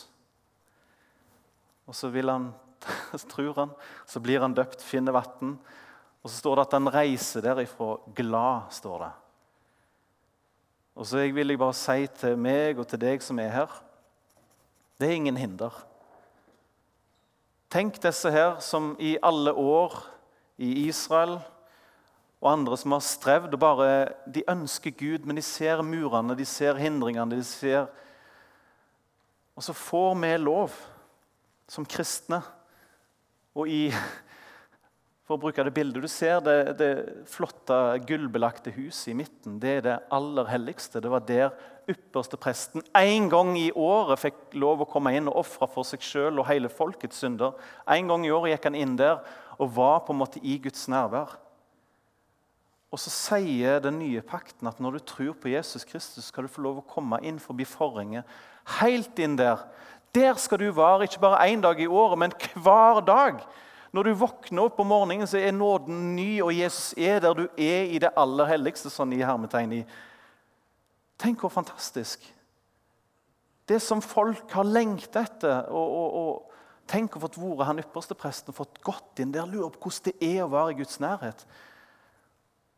Og 1.90 1.94
så 1.94 2.10
vil 2.14 2.30
han 2.30 2.52
så 3.16 3.26
tror 3.28 3.54
han. 3.60 3.74
Så 4.06 4.20
blir 4.20 4.40
han 4.40 4.54
døpt, 4.54 4.84
finner 4.84 5.16
vann. 5.16 5.56
Og 6.22 6.30
så 6.30 6.36
står 6.40 6.56
det 6.56 6.66
at 6.66 6.76
han 6.78 6.92
reiser 6.92 7.44
derifra 7.44 7.96
glad. 8.14 8.70
står 8.70 8.98
det. 9.04 9.12
Og 10.96 11.06
så 11.06 11.26
vil 11.28 11.52
jeg 11.52 11.60
bare 11.60 11.76
si 11.76 12.06
til 12.18 12.38
meg 12.40 12.78
og 12.80 12.88
til 12.88 13.00
deg 13.02 13.22
som 13.22 13.38
er 13.38 13.52
her 13.52 13.82
det 14.96 15.08
er 15.10 15.18
ingen 15.18 15.36
hinder. 15.36 15.72
Tenk 17.68 17.98
disse 18.00 18.30
her 18.32 18.60
som 18.64 18.94
i 18.98 19.16
alle 19.22 19.52
år 19.52 19.98
i 20.56 20.86
Israel 20.86 21.36
og 22.40 22.48
andre 22.52 22.78
som 22.80 22.94
har 22.94 23.04
strevd 23.04 23.56
og 23.56 23.60
bare 23.60 23.88
De 24.32 24.44
ønsker 24.48 24.94
Gud, 24.96 25.26
men 25.26 25.36
de 25.36 25.42
ser 25.42 25.82
murene, 25.82 26.36
de 26.36 26.44
ser 26.44 26.74
hindringene. 26.80 27.36
de 27.36 27.44
ser... 27.44 27.86
Og 29.56 29.62
så 29.62 29.72
får 29.72 30.14
vi 30.14 30.36
lov 30.36 30.72
som 31.68 31.84
kristne 31.84 32.42
og 33.56 33.70
i 33.72 33.86
for 35.26 35.34
å 35.34 35.42
bruke 35.42 35.64
det 35.66 35.72
bildet, 35.74 36.04
Du 36.04 36.08
ser 36.08 36.38
det, 36.44 36.76
det 36.78 36.90
flotte 37.26 37.74
gullbelagte 38.06 38.70
huset 38.76 39.10
i 39.10 39.16
midten. 39.18 39.56
Det 39.58 39.72
er 39.78 39.80
det 39.82 39.96
aller 40.14 40.46
helligste. 40.46 41.02
Det 41.02 41.10
var 41.10 41.24
der 41.26 41.50
ypperste 41.90 42.38
presten 42.38 42.84
en 42.94 43.26
gang 43.30 43.56
i 43.58 43.72
året 43.74 44.20
fikk 44.22 44.54
lov 44.58 44.84
å 44.84 44.88
komme 44.90 45.12
inn 45.14 45.26
og 45.30 45.40
ofre 45.42 45.66
for 45.70 45.86
seg 45.86 46.02
sjøl 46.02 46.38
og 46.38 46.46
hele 46.46 46.70
folkets 46.70 47.18
synder. 47.22 47.58
En 47.90 48.06
gang 48.10 48.26
i 48.26 48.30
året 48.34 48.54
gikk 48.54 48.70
han 48.70 48.78
inn 48.78 48.94
der 48.98 49.18
og 49.58 49.74
var 49.74 50.04
på 50.06 50.14
en 50.14 50.20
måte 50.22 50.42
i 50.42 50.60
Guds 50.62 50.86
nærvær. 50.90 51.34
Og 52.94 53.02
så 53.02 53.10
sier 53.10 53.80
den 53.82 53.98
nye 53.98 54.22
pakten 54.22 54.70
at 54.70 54.78
når 54.82 54.98
du 54.98 55.06
tror 55.10 55.34
på 55.42 55.50
Jesus 55.50 55.84
Kristus, 55.88 56.30
skal 56.30 56.46
du 56.46 56.52
få 56.52 56.62
lov 56.62 56.80
å 56.80 56.86
komme 56.86 57.18
inn 57.26 57.42
forbi 57.42 57.66
forhenget. 57.66 58.22
Helt 58.78 59.18
inn 59.22 59.34
der 59.38 59.66
der 60.16 60.40
skal 60.40 60.60
du 60.62 60.70
være 60.72 61.06
ikke 61.06 61.20
bare 61.22 61.44
én 61.50 61.62
dag 61.62 61.80
i 61.80 61.86
året, 61.86 62.18
men 62.18 62.34
hver 62.54 63.04
dag. 63.04 63.44
Når 63.92 64.02
du 64.02 64.14
våkner 64.18 64.66
opp 64.66 64.80
om 64.80 64.90
morgenen, 64.90 65.28
så 65.28 65.38
er 65.38 65.54
nåden 65.54 66.16
ny, 66.16 66.42
og 66.44 66.52
Jesus 66.56 66.94
er 66.98 67.20
der 67.24 67.36
du 67.36 67.46
er 67.46 67.92
i 67.92 68.00
det 68.02 68.10
aller 68.16 68.48
helligste. 68.50 68.90
sånn 68.90 69.14
i 69.16 69.22
hermetegn. 69.24 69.84
Tenk 71.18 71.40
hvor 71.40 71.52
fantastisk. 71.52 72.26
Det 73.68 73.78
som 73.82 74.02
folk 74.02 74.50
har 74.52 74.64
lengta 74.68 75.24
etter. 75.24 75.70
og, 75.70 75.96
og, 76.00 76.20
og 76.20 76.52
Tenk 76.86 77.16
å 77.16 77.20
fått 77.24 77.38
vært 77.40 77.66
han 77.66 77.82
ypperste 77.82 78.14
presten 78.14 78.52
og 78.52 78.60
fått 78.60 78.76
gått 78.86 79.22
inn 79.22 79.32
der. 79.34 79.48
Lurer 79.50 79.72
på 79.74 79.88
hvordan 79.88 80.04
det 80.06 80.28
er 80.36 80.44
å 80.44 80.52
være 80.52 80.74
i 80.74 80.76
Guds 80.78 81.00
nærhet. 81.02 81.42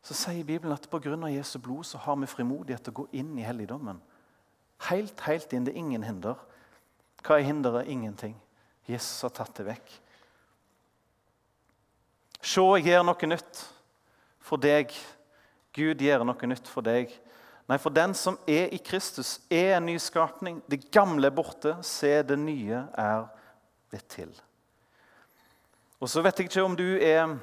Så 0.01 0.17
sier 0.17 0.47
Bibelen 0.49 0.73
at 0.73 0.89
pga. 0.89 1.17
Jesu 1.29 1.59
blod 1.61 1.85
så 1.85 2.01
har 2.01 2.17
vi 2.17 2.31
frimodighet 2.31 2.87
til 2.87 2.95
å 2.95 3.01
gå 3.03 3.09
inn 3.21 3.35
i 3.37 3.45
helligdommen. 3.45 4.01
Helt, 4.89 5.21
helt 5.27 5.53
inn. 5.53 5.67
Det 5.67 5.75
er 5.75 5.83
ingen 5.83 6.07
hinder. 6.07 6.41
Hva 7.25 7.39
er 7.39 7.47
hinderet? 7.49 7.89
Ingenting. 7.89 8.37
Jesus 8.89 9.23
har 9.27 9.35
tatt 9.37 9.57
det 9.59 9.67
vekk. 9.69 9.95
Se, 12.39 12.63
jeg 12.79 12.87
gjør 12.87 13.05
noe 13.05 13.29
nytt 13.29 13.63
for 14.49 14.61
deg. 14.63 14.95
Gud 15.77 16.01
gjør 16.03 16.25
noe 16.27 16.51
nytt 16.51 16.71
for 16.71 16.87
deg. 16.87 17.13
Nei, 17.69 17.77
for 17.77 17.93
den 17.93 18.15
som 18.17 18.39
er 18.49 18.71
i 18.73 18.79
Kristus, 18.81 19.37
er 19.53 19.77
en 19.77 19.85
ny 19.91 19.99
skapning. 20.01 20.63
Det 20.71 20.87
gamle 20.95 21.29
er 21.29 21.35
borte. 21.37 21.75
Se, 21.85 22.23
det 22.25 22.39
nye 22.41 22.87
er 22.97 23.27
blitt 23.91 24.09
til. 24.15 24.33
Og 26.01 26.09
så 26.09 26.23
vet 26.25 26.39
jeg 26.39 26.49
ikke 26.49 26.65
om 26.65 26.77
du 26.79 26.87
er 26.97 27.35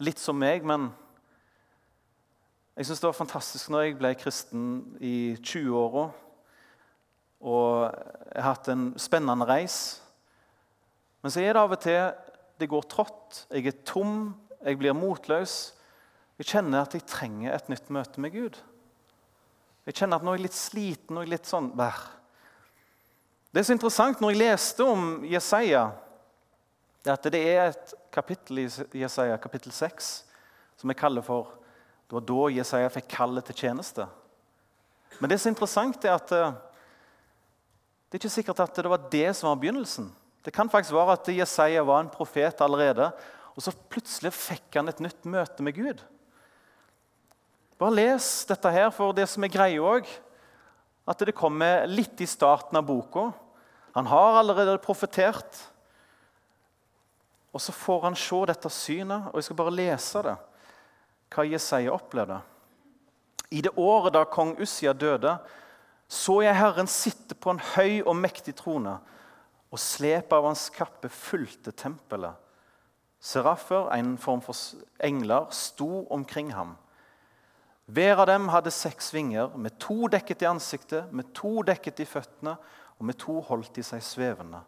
litt 0.00 0.20
som 0.20 0.38
meg, 0.38 0.62
men 0.64 0.90
jeg 2.76 2.86
syns 2.86 3.02
det 3.02 3.08
var 3.10 3.18
fantastisk 3.18 3.72
når 3.72 3.82
jeg 3.84 3.96
ble 3.98 4.10
kristen 4.20 4.66
i 5.04 5.16
20-åra. 5.36 6.06
Og 7.40 7.88
jeg 7.88 8.42
har 8.42 8.52
hatt 8.52 8.68
en 8.72 8.90
spennende 9.00 9.48
reis. 9.48 10.00
Men 11.20 11.32
så 11.32 11.42
er 11.42 11.54
det 11.54 11.62
av 11.62 11.74
og 11.76 11.82
til 11.82 12.02
det 12.60 12.68
går 12.68 12.88
trått, 12.92 13.44
jeg 13.48 13.70
er 13.70 13.76
tom, 13.88 14.34
jeg 14.60 14.76
blir 14.76 14.96
motløs. 14.96 15.72
Jeg 16.40 16.48
kjenner 16.52 16.84
at 16.84 16.92
jeg 16.96 17.06
trenger 17.08 17.54
et 17.54 17.70
nytt 17.72 17.88
møte 17.92 18.20
med 18.20 18.34
Gud. 18.34 18.58
Jeg 19.88 19.96
kjenner 19.96 20.20
at 20.20 20.26
nå 20.26 20.34
er 20.34 20.40
jeg 20.40 20.46
litt 20.48 20.56
sliten 20.56 21.20
og 21.20 21.28
litt 21.28 21.48
sånn 21.48 21.70
bær. 21.76 22.02
Det 23.50 23.62
er 23.62 23.66
så 23.66 23.74
interessant 23.74 24.20
når 24.22 24.34
jeg 24.34 24.42
leste 24.42 24.86
om 24.86 25.24
Jesaja, 25.26 25.88
at 27.08 27.28
det 27.32 27.40
er 27.40 27.70
et 27.70 27.94
kapittel 28.12 28.62
i 28.62 28.66
Jesaja, 29.00 29.38
kapittel 29.40 29.72
6, 29.72 30.10
som 30.80 30.92
jeg 30.92 31.00
kaller 31.00 31.24
for 31.24 31.56
Det 32.10 32.16
var 32.18 32.24
da 32.26 32.46
Jesaja 32.50 32.90
fikk 32.90 33.06
kallet 33.12 33.46
til 33.46 33.56
tjeneste. 33.64 34.04
Men 35.20 35.30
det 35.30 35.36
er 35.38 35.52
interessant, 35.52 36.04
er 36.04 36.16
at 36.16 36.32
eh, 36.34 36.56
det 38.10 38.18
er 38.18 38.24
ikke 38.24 38.32
sikkert 38.34 38.60
at 38.64 38.74
det 38.74 38.90
var 38.90 39.04
det 39.10 39.28
som 39.38 39.52
var 39.52 39.60
begynnelsen. 39.62 40.08
Det 40.42 40.50
kan 40.52 40.70
faktisk 40.72 40.96
være 40.96 41.14
at 41.14 41.28
Jesaja 41.30 41.84
var 41.86 42.00
en 42.02 42.10
profet 42.10 42.58
allerede, 42.64 43.12
og 43.54 43.62
så 43.62 43.74
plutselig 43.92 44.32
fikk 44.34 44.80
han 44.80 44.90
et 44.90 45.02
nytt 45.04 45.28
møte 45.30 45.62
med 45.62 45.76
Gud. 45.76 46.02
Bare 47.78 47.94
les 47.94 48.26
dette 48.48 48.72
her, 48.74 48.90
for 48.90 49.14
det 49.14 49.28
som 49.30 49.46
er 49.46 49.52
greia 49.52 49.78
òg, 49.78 50.08
at 51.06 51.22
det 51.22 51.36
kommer 51.38 51.86
litt 51.86 52.18
i 52.20 52.28
starten 52.28 52.76
av 52.76 52.88
boka. 52.88 53.30
Han 53.94 54.10
har 54.10 54.40
allerede 54.40 54.80
profetert. 54.82 55.62
Og 57.54 57.62
så 57.62 57.72
får 57.74 58.04
han 58.08 58.18
se 58.18 58.42
dette 58.50 58.70
synet, 58.74 59.30
og 59.30 59.38
jeg 59.38 59.48
skal 59.48 59.58
bare 59.62 59.74
lese 59.74 60.22
det. 60.26 60.36
Hva 61.30 61.46
Jesaja 61.46 61.94
opplevde. 61.94 62.40
I 63.50 63.62
det 63.62 63.72
året 63.78 64.14
da 64.14 64.26
kong 64.26 64.56
Ussia 64.62 64.92
døde, 64.94 65.38
så 66.10 66.40
jeg 66.42 66.58
Herren 66.58 66.90
sitte 66.90 67.36
på 67.38 67.52
en 67.54 67.62
høy 67.76 68.00
og 68.02 68.16
mektig 68.18 68.56
trone 68.58 68.96
og 69.70 69.78
slepet 69.78 70.34
av 70.34 70.48
hans 70.48 70.66
kappe 70.74 71.08
fulgte 71.14 71.70
tempelet. 71.78 72.34
Seraffer, 73.20 73.86
en 73.94 74.16
form 74.18 74.40
for 74.42 74.56
engler, 75.04 75.46
sto 75.54 76.06
omkring 76.10 76.50
ham. 76.56 76.74
Hver 77.90 78.22
av 78.22 78.26
dem 78.30 78.48
hadde 78.50 78.72
seks 78.74 79.12
vinger, 79.14 79.54
med 79.54 79.76
to 79.82 80.08
dekket 80.10 80.42
i 80.42 80.48
ansiktet, 80.50 81.12
med 81.12 81.30
to 81.36 81.60
dekket 81.66 82.02
i 82.02 82.08
føttene 82.08 82.56
og 82.98 83.06
med 83.06 83.18
to 83.20 83.38
holdt 83.46 83.74
de 83.76 83.84
seg 83.86 84.02
svevende. 84.04 84.64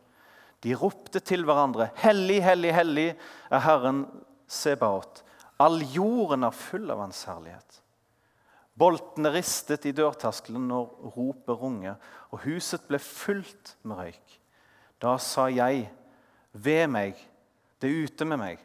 De 0.62 0.74
ropte 0.78 1.18
til 1.20 1.42
hverandre, 1.44 1.90
'Hellig, 1.98 2.42
hellig, 2.42 2.74
hellig 2.74 3.09
er 3.50 3.59
Herren 3.59 4.07
Sebaot.' 4.46 5.24
All 5.59 5.83
jorden 5.83 6.44
er 6.44 6.50
full 6.50 6.90
av 6.90 6.98
Hans 6.98 7.24
herlighet. 7.24 7.82
Boltene 8.78 9.32
ristet 9.35 9.85
i 9.87 9.92
dørterskelen 9.92 10.64
når 10.70 11.12
ropet 11.14 11.58
runge, 11.61 11.94
og 12.32 12.44
huset 12.46 12.87
ble 12.88 13.00
fullt 13.02 13.74
med 13.85 13.98
røyk. 14.00 14.38
Da 15.02 15.16
sa 15.20 15.48
jeg, 15.52 15.90
ved 16.52 16.87
meg, 16.92 17.18
det 17.80 17.90
er 17.90 18.06
ute 18.06 18.28
med 18.28 18.40
meg, 18.40 18.62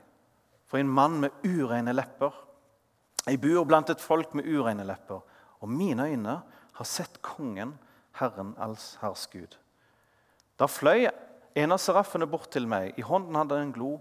for 0.68 0.80
en 0.80 0.92
mann 0.92 1.20
med 1.24 1.36
ureine 1.44 1.96
lepper. 1.96 2.36
Jeg 3.28 3.42
bor 3.44 3.68
blant 3.68 3.92
et 3.92 4.04
folk 4.04 4.36
med 4.38 4.48
ureine 4.48 4.86
lepper, 4.88 5.24
og 5.60 5.72
mine 5.72 6.08
øyne 6.08 6.40
har 6.78 6.88
sett 6.88 7.22
kongen, 7.26 7.76
Herren 8.18 8.56
alls 8.58 8.96
herrs 9.02 9.28
Gud. 9.30 9.58
Da 10.58 10.66
fløy 10.66 11.06
en 11.58 11.74
av 11.74 11.82
seraffene 11.82 12.26
bort 12.30 12.50
til 12.54 12.66
meg. 12.70 12.96
I 12.98 13.06
hånden 13.06 13.36
hadde 13.38 13.58
han 13.58 13.68
en 13.68 13.76
glo 13.76 13.92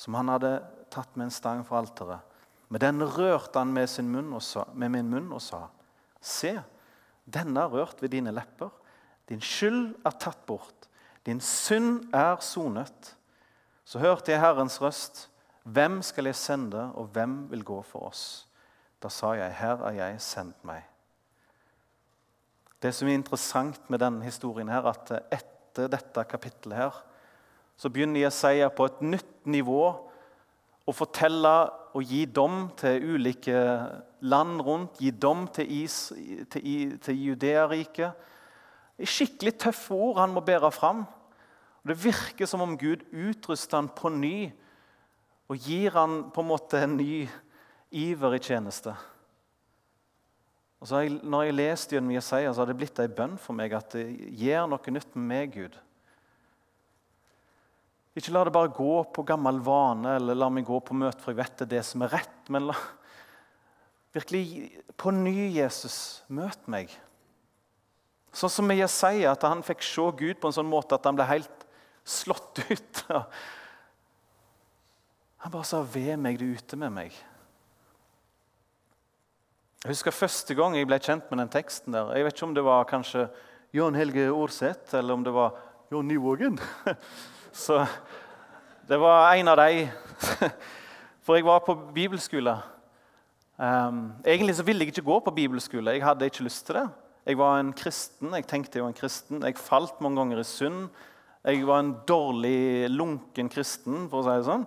som 0.00 0.16
han 0.16 0.30
hadde 0.32 0.52
tatt 0.92 1.16
med 1.16 1.28
en 1.28 1.34
stang 1.34 1.64
for 1.66 1.80
alteret. 1.80 2.24
Med 2.70 2.80
den 2.84 3.02
rørte 3.02 3.58
han 3.58 3.72
med, 3.74 3.88
sa, 4.40 4.64
med 4.74 4.92
min 4.94 5.10
munn 5.10 5.32
og 5.34 5.42
sa, 5.42 5.66
Se, 6.20 6.52
denne 7.24 7.64
er 7.64 7.72
rørt 7.72 8.02
ved 8.02 8.12
dine 8.12 8.32
lepper. 8.34 8.70
Din 9.28 9.40
skyld 9.40 9.96
er 10.06 10.14
tatt 10.20 10.44
bort. 10.46 10.86
Din 11.26 11.40
synd 11.40 12.12
er 12.14 12.36
sonet. 12.44 13.14
Så 13.84 13.98
hørte 13.98 14.32
jeg 14.32 14.40
Herrens 14.40 14.80
røst. 14.82 15.28
Hvem 15.64 16.00
skal 16.02 16.28
jeg 16.28 16.36
sende, 16.36 16.90
og 16.94 17.10
hvem 17.14 17.50
vil 17.50 17.64
gå 17.64 17.80
for 17.82 18.10
oss? 18.10 18.46
Da 19.02 19.08
sa 19.08 19.32
jeg, 19.38 19.52
Her 19.58 19.82
er 19.88 19.96
jeg, 19.96 20.20
send 20.20 20.54
meg. 20.62 20.84
Det 22.80 22.92
som 22.96 23.08
er 23.08 23.18
interessant 23.18 23.90
med 23.90 24.00
denne 24.00 24.24
historien, 24.24 24.68
her, 24.68 24.86
at 24.88 25.10
etter 25.32 25.88
dette 25.92 26.24
kapittelet 26.28 26.78
her, 26.78 27.02
så 27.76 27.88
begynner 27.88 28.24
Jesaja 28.24 28.68
på 28.72 28.86
et 28.88 29.02
nytt 29.04 29.46
nivå 29.48 29.82
å 30.88 30.94
fortelle 30.96 31.52
og 31.94 32.06
gi 32.06 32.24
dom 32.26 32.68
til 32.78 33.14
ulike 33.14 33.60
land 34.20 34.60
rundt. 34.62 34.98
Gi 35.02 35.10
dom 35.10 35.46
til, 35.54 35.70
is, 35.82 36.12
til, 36.52 36.98
til 37.02 37.24
Judeariket 37.24 38.26
skikkelig 39.06 39.54
tøffe 39.60 39.94
ord 39.94 40.20
han 40.20 40.34
må 40.34 40.42
bære 40.44 40.70
fram. 40.74 41.04
Det 41.86 41.96
virker 41.96 42.48
som 42.48 42.60
om 42.60 42.76
Gud 42.78 43.06
utruster 43.12 43.78
han 43.80 43.88
på 43.88 44.10
ny 44.12 44.50
og 45.50 45.56
gir 45.58 45.94
han 45.96 46.26
på 46.30 46.42
en 46.42 46.50
måte 46.50 46.82
en 46.84 46.96
ny 46.98 47.24
iver 47.90 48.36
i 48.36 48.42
tjeneste. 48.44 48.92
Og 50.80 50.88
så 50.88 51.02
jeg, 51.02 51.16
når 51.24 51.48
jeg 51.48 51.56
leste 51.56 51.96
gjennom 51.96 52.12
Jesaja, 52.14 52.52
så 52.52 52.62
har 52.62 52.70
det 52.70 52.76
blitt 52.78 53.00
ei 53.02 53.08
bønn 53.12 53.34
for 53.40 53.56
meg 53.56 53.74
at 53.76 53.96
det 53.96 54.06
gjør 54.40 54.68
noe 54.70 54.94
nytt 54.94 55.16
med 55.16 55.26
meg, 55.32 55.56
Gud. 55.56 55.74
Ikke 58.18 58.32
la 58.34 58.42
det 58.46 58.54
bare 58.54 58.72
gå 58.74 58.94
på 59.14 59.22
gammel 59.26 59.60
vane 59.62 60.16
eller 60.18 60.38
la 60.38 60.48
meg 60.50 60.66
gå 60.66 60.80
på 60.82 60.96
møte 60.98 61.22
for 61.22 61.30
jeg 61.30 61.40
vet 61.44 61.60
det 61.60 61.66
er 61.68 61.74
det 61.76 61.84
som 61.86 62.02
er 62.02 62.12
rett. 62.16 62.40
Men 62.50 62.66
la, 62.70 62.74
virkelig 64.16 64.42
på 64.98 65.12
ny, 65.14 65.50
Jesus, 65.54 66.22
møt 66.26 66.66
meg. 66.70 66.90
Sånn 68.34 68.52
som 68.52 68.70
jeg 68.70 68.82
Jesaja, 68.84 69.32
at 69.34 69.46
han 69.46 69.62
fikk 69.66 69.82
se 69.86 70.10
Gud 70.18 70.38
på 70.42 70.50
en 70.50 70.58
sånn 70.58 70.70
måte 70.70 70.98
at 70.98 71.06
han 71.06 71.18
ble 71.18 71.26
helt 71.30 71.66
slått 72.06 72.62
ut. 72.70 73.02
Han 75.40 75.52
bare 75.52 75.64
sa 75.64 75.82
'Ved 75.82 76.18
meg, 76.18 76.38
du 76.38 76.52
ute 76.52 76.76
med 76.76 76.92
meg'. 76.92 77.14
Jeg 79.80 79.94
husker 79.94 80.12
første 80.12 80.54
gang 80.54 80.74
jeg 80.76 80.86
ble 80.86 80.98
kjent 80.98 81.30
med 81.30 81.38
den 81.38 81.48
teksten. 81.48 81.92
der. 81.92 82.12
Jeg 82.14 82.24
vet 82.24 82.34
ikke 82.34 82.46
om 82.46 82.54
det 82.54 82.64
var 82.64 82.84
kanskje 82.84 83.30
Jon 83.72 83.94
Helge 83.94 84.28
Aarseth 84.28 84.94
eller 84.94 85.14
om 85.14 85.24
det 85.24 85.32
var 85.32 85.56
Jon 85.90 86.06
Nyvågen. 86.06 86.58
Så 87.52 87.86
det 88.88 89.00
var 89.00 89.32
en 89.34 89.48
av 89.48 89.56
de. 89.58 89.88
For 91.26 91.34
jeg 91.36 91.44
var 91.44 91.62
på 91.66 91.74
bibelskole. 91.94 92.56
Um, 93.58 94.12
egentlig 94.24 94.56
så 94.56 94.64
ville 94.64 94.84
jeg 94.84 94.94
ikke 94.94 95.06
gå 95.06 95.18
på 95.20 95.30
bibelskole. 95.30 95.90
Jeg 95.90 96.04
hadde 96.04 96.24
ikke 96.24 96.46
lyst 96.46 96.66
til 96.66 96.78
det. 96.78 96.88
Jeg 97.26 97.38
var 97.38 97.60
en 97.60 97.72
kristen. 97.72 98.34
Jeg 98.34 98.46
tenkte 98.46 98.78
jeg 98.78 98.84
var 98.84 98.92
en 98.94 99.00
kristen. 99.00 99.42
Jeg 99.42 99.58
falt 99.58 100.00
mange 100.00 100.20
ganger 100.20 100.40
i 100.40 100.44
synd. 100.44 100.88
Jeg 101.44 101.66
var 101.66 101.80
en 101.80 101.96
dårlig, 102.08 102.90
lunken 102.90 103.48
kristen, 103.48 104.06
for 104.10 104.20
å 104.20 104.24
si 104.24 104.36
det 104.36 104.48
sånn. 104.48 104.64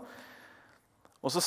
Og 1.23 1.31
så 1.31 1.41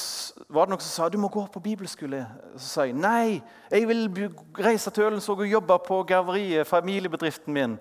var 0.49 0.67
det 0.67 0.73
noen 0.73 0.83
som 0.83 0.93
sa 0.93 1.09
du 1.13 1.19
må 1.21 1.29
gå 1.29 1.43
på 1.53 1.61
bibelskole. 1.61 2.23
Så 2.57 2.67
sa 2.67 2.87
jeg 2.87 2.97
nei, 2.97 3.43
jeg 3.71 3.89
vil 3.91 4.31
reise 4.57 4.91
til 4.95 5.11
Ølensvåg 5.11 5.45
og 5.45 5.51
jobbe 5.53 5.79
på 5.85 5.99
garveriet, 6.09 6.69
familiebedriften 6.69 7.53
min. 7.53 7.75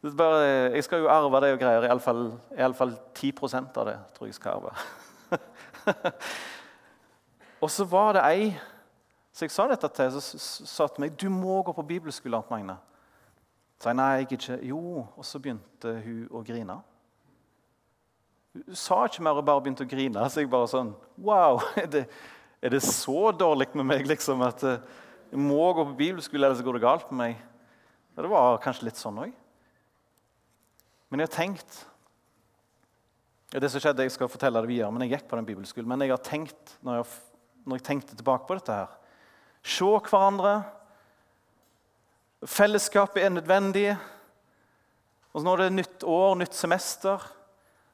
Bare, 0.00 0.44
jeg 0.72 0.84
skal 0.84 1.02
jo 1.02 1.10
arve 1.12 1.40
det 1.44 1.52
og 1.52 1.60
greier. 1.60 1.84
Iallfall, 1.84 2.30
iallfall 2.56 2.94
10% 3.14 3.80
av 3.82 3.88
det 3.90 3.96
tror 4.16 4.30
jeg 4.30 4.36
skal 4.38 4.56
arve. 4.56 4.72
og 7.62 7.70
så 7.70 7.84
var 7.84 8.16
det 8.16 8.28
ei 8.30 8.44
så 9.32 9.46
jeg 9.46 9.52
sa 9.54 9.64
dette 9.70 9.88
til 9.94 10.16
så 10.20 10.38
sa 10.68 10.86
til 10.90 11.04
meg 11.04 11.14
du 11.16 11.28
må 11.32 11.60
gå 11.64 11.72
på 11.72 11.86
bibelskole. 11.86 12.42
Magne. 12.50 12.74
Så 13.80 13.88
jeg 13.88 13.96
nei, 13.96 14.08
jeg 14.18 14.32
ikke. 14.36 14.56
Jo, 14.68 15.06
og 15.16 15.24
så 15.24 15.40
begynte 15.40 15.94
hun 16.04 16.26
å 16.36 16.42
grine. 16.44 16.76
Hun 18.52 18.76
sa 18.76 18.98
ikke 19.06 19.24
mer 19.24 19.38
og 19.40 19.46
bare 19.46 19.62
begynte 19.64 19.86
å 19.86 19.88
grine. 19.88 20.26
Så 20.28 20.42
jeg 20.42 20.50
bare 20.52 20.68
sånn 20.68 20.92
Wow! 21.16 21.62
Er 21.80 21.88
det, 21.88 22.04
er 22.60 22.74
det 22.74 22.82
så 22.84 23.30
dårlig 23.32 23.70
med 23.78 23.88
meg 23.88 24.08
liksom, 24.10 24.42
at 24.44 24.64
eh, 24.68 24.82
jeg 25.30 25.40
må 25.40 25.70
gå 25.72 25.86
på 25.86 25.96
bibelskole, 26.02 26.44
ellers 26.44 26.60
går 26.66 26.76
det 26.76 26.84
galt 26.84 27.12
med 27.12 27.22
meg? 27.22 27.44
Ja, 28.16 28.24
det 28.26 28.32
var 28.34 28.60
kanskje 28.60 28.90
litt 28.90 29.00
sånn 29.00 29.22
òg. 29.22 29.32
Men 31.10 31.22
jeg 31.22 31.30
har 31.30 31.36
tenkt 31.36 31.80
det 33.50 33.66
som 33.66 33.82
skjedde, 33.82 34.04
Jeg 34.06 34.14
skal 34.14 34.30
fortelle 34.30 34.60
det 34.62 34.70
videre, 34.70 34.92
men 34.94 35.02
jeg 35.02 35.16
gikk 35.16 35.26
på 35.30 35.34
den 35.34 35.46
bibelskolen. 35.48 35.88
Men 35.90 36.04
jeg 36.04 36.12
har 36.12 36.22
tenkt, 36.22 36.76
når 36.86 37.00
jeg, 37.00 37.06
når 37.66 37.80
jeg 37.80 37.86
tenkte 37.88 38.16
tilbake 38.16 38.46
på 38.46 38.54
dette 38.54 38.76
her 38.76 38.92
Se 39.66 39.84
hverandre. 39.84 40.52
Fellesskapet 42.46 43.24
er 43.24 43.34
nødvendig. 43.34 43.90
Og 45.34 45.44
Nå 45.44 45.52
er 45.52 45.66
det 45.66 45.74
nytt 45.74 46.06
år, 46.06 46.38
nytt 46.38 46.54
semester. 46.56 47.26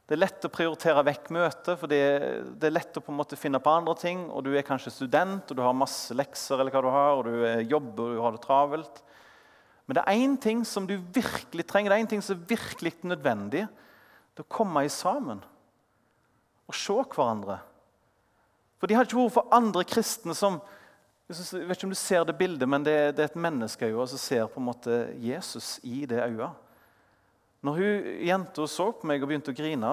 Det 0.07 0.15
er 0.15 0.21
lett 0.21 0.45
å 0.47 0.53
prioritere 0.53 1.03
vekk 1.09 1.33
møtet, 1.35 1.73
for 1.81 1.91
det, 1.91 1.99
er 1.99 2.71
lett 2.71 2.95
å 2.95 3.03
på 3.03 3.11
en 3.11 3.19
måte 3.19 3.39
finne 3.41 3.59
på 3.59 3.73
andre 3.73 3.97
ting. 3.99 4.29
og 4.31 4.45
Du 4.47 4.53
er 4.55 4.63
kanskje 4.63 4.93
student, 4.95 5.51
og 5.51 5.59
du 5.59 5.65
har 5.65 5.75
masse 5.75 6.15
lekser, 6.15 6.61
eller 6.61 6.71
hva 6.71 6.85
du 6.85 6.93
har, 6.95 7.17
og 7.17 7.27
du 7.27 7.65
jobber 7.67 8.05
og 8.05 8.15
du 8.15 8.23
har 8.23 8.37
det 8.37 8.45
travelt. 8.45 9.03
Men 9.87 9.99
det 9.99 10.03
er 10.03 10.19
én 10.19 10.35
ting 10.43 10.65
som 10.67 10.87
du 10.87 10.97
virkelig 11.15 11.67
trenger, 11.67 11.93
det 11.93 11.99
er 11.99 12.05
én 12.05 12.11
ting 12.11 12.23
som 12.25 12.37
er 12.37 12.49
virkelig 12.51 12.93
nødvendig. 13.07 13.67
Det 14.35 14.43
er 14.43 14.47
å 14.47 14.57
komme 14.57 14.83
i 14.85 14.91
sammen 14.93 15.43
og 16.67 16.75
se 16.75 16.97
hverandre. 17.15 17.61
For 18.77 18.91
de 18.91 18.97
hadde 18.97 19.09
ikke 19.09 19.21
vært 19.21 19.37
for 19.39 19.55
andre 19.55 19.87
kristne 19.87 20.35
som 20.37 20.61
Jeg 21.27 21.67
vet 21.67 21.75
ikke 21.75 21.89
om 21.89 21.91
du 21.91 21.99
ser 21.99 22.23
det 22.23 22.37
bildet, 22.39 22.69
men 22.71 22.85
det, 22.87 23.17
det 23.19 23.25
er 23.25 23.31
et 23.33 23.41
menneskeøye 23.43 24.05
som 24.07 24.21
ser 24.21 24.45
på 24.47 24.61
en 24.61 24.69
måte 24.69 24.99
Jesus 25.19 25.81
i 25.83 26.05
det 26.07 26.21
øyet. 26.23 26.53
Når 27.67 27.81
hun 27.81 28.11
jenta 28.29 28.67
så 28.71 28.93
på 28.95 29.09
meg 29.11 29.25
og 29.25 29.33
begynte 29.33 29.51
å 29.51 29.57
grine, 29.59 29.91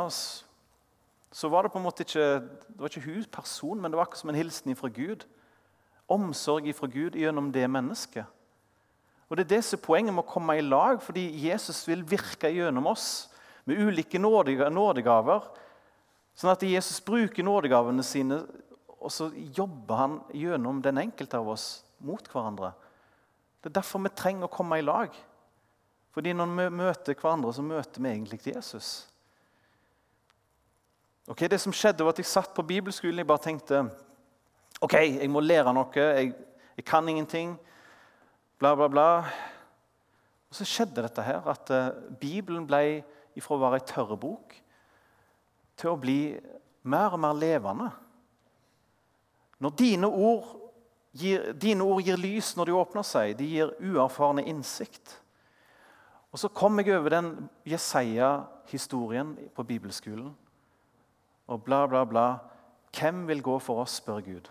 så 1.34 1.50
var 1.50 1.66
det 1.66 1.72
på 1.74 1.82
en 1.82 1.88
måte 1.88 2.06
ikke 2.06 2.28
det 2.44 2.78
var 2.78 2.92
ikke 2.94 3.08
hun 3.08 3.26
person, 3.34 3.82
men 3.82 3.90
det 3.90 3.98
var 3.98 4.06
akkurat 4.06 4.22
som 4.22 4.30
en 4.30 4.38
hilsen 4.38 4.78
fra 4.78 4.92
Gud. 4.94 5.26
Omsorg 6.06 6.70
fra 6.78 6.92
Gud 6.94 7.18
gjennom 7.18 7.50
det 7.56 7.66
mennesket. 7.66 8.30
Og 9.34 9.38
Det 9.38 9.48
er 9.48 9.56
det 9.56 9.64
som 9.66 9.80
er 9.80 9.86
poenget 9.88 10.14
med 10.14 10.22
å 10.22 10.30
komme 10.30 10.54
i 10.60 10.62
lag, 10.62 11.00
fordi 11.02 11.24
Jesus 11.42 11.88
vil 11.90 12.04
virke 12.06 12.52
gjennom 12.54 12.86
oss 12.92 13.32
med 13.66 13.82
ulike 13.82 14.22
nådegaver. 14.22 15.48
Sånn 16.38 16.52
at 16.54 16.62
Jesus 16.62 17.02
bruker 17.02 17.42
nådegavene 17.42 18.06
sine 18.06 18.44
og 19.04 19.12
så 19.12 19.32
jobber 19.58 19.96
han 20.00 20.20
gjennom 20.38 20.78
den 20.86 21.02
enkelte 21.02 21.42
av 21.42 21.50
oss 21.52 21.66
mot 22.00 22.28
hverandre. 22.32 22.70
Det 23.60 23.72
er 23.72 23.80
derfor 23.82 24.04
vi 24.06 24.12
trenger 24.16 24.48
å 24.48 24.54
komme 24.54 24.78
i 24.80 24.86
lag. 24.86 25.12
Fordi 26.14 26.32
når 26.38 26.54
vi 26.54 26.68
møter 26.78 27.18
hverandre, 27.18 27.52
så 27.58 27.66
møter 27.66 28.04
vi 28.04 28.14
egentlig 28.14 28.40
Jesus. 28.46 28.94
Ok, 31.28 31.50
Det 31.50 31.60
som 31.60 31.74
skjedde, 31.74 32.04
var 32.04 32.14
at 32.14 32.22
jeg 32.22 32.30
satt 32.30 32.54
på 32.54 32.64
bibelskolen 32.64 33.20
og 33.20 33.28
bare 33.28 33.44
tenkte 33.50 33.84
ok, 34.82 34.94
jeg 34.94 35.30
må 35.32 35.42
lære 35.42 35.74
noe. 35.74 35.92
Jeg, 35.96 36.34
jeg 36.78 36.86
kan 36.86 37.10
ingenting. 37.10 37.58
Bla, 38.62 38.76
bla, 38.76 38.88
bla. 38.88 39.08
Og 40.50 40.58
så 40.58 40.68
skjedde 40.70 41.02
dette 41.02 41.26
her, 41.26 41.42
at 41.50 41.72
uh, 41.74 41.90
Bibelen 42.22 42.68
ble 42.70 43.02
ifra 43.38 43.58
å 43.58 43.64
være 43.64 43.80
ei 43.82 43.88
tørr 43.90 44.14
bok 44.22 44.54
til 45.80 45.90
å 45.90 45.98
bli 46.00 46.36
mer 46.86 47.16
og 47.16 47.24
mer 47.24 47.34
levende. 47.34 47.90
Når 49.64 49.76
dine 49.80 50.10
ord, 50.10 50.52
gir, 51.18 51.52
dine 51.58 51.86
ord 51.86 52.04
gir 52.06 52.20
lys 52.20 52.54
når 52.58 52.70
de 52.70 52.78
åpner 52.78 53.08
seg, 53.08 53.34
de 53.40 53.50
gir 53.50 53.74
uerfarne 53.82 54.46
innsikt. 54.46 55.18
Og 56.34 56.40
Så 56.42 56.50
kom 56.50 56.80
jeg 56.82 56.96
over 56.98 57.14
den 57.14 57.50
Jesaja-historien 57.70 59.36
på 59.56 59.64
bibelskolen. 59.64 60.34
Og 61.48 61.64
bla, 61.64 61.86
bla, 61.88 62.04
bla. 62.06 62.28
Hvem 62.94 63.28
vil 63.28 63.42
gå 63.42 63.58
for 63.60 63.84
oss, 63.84 64.00
spør 64.02 64.22
Gud. 64.26 64.50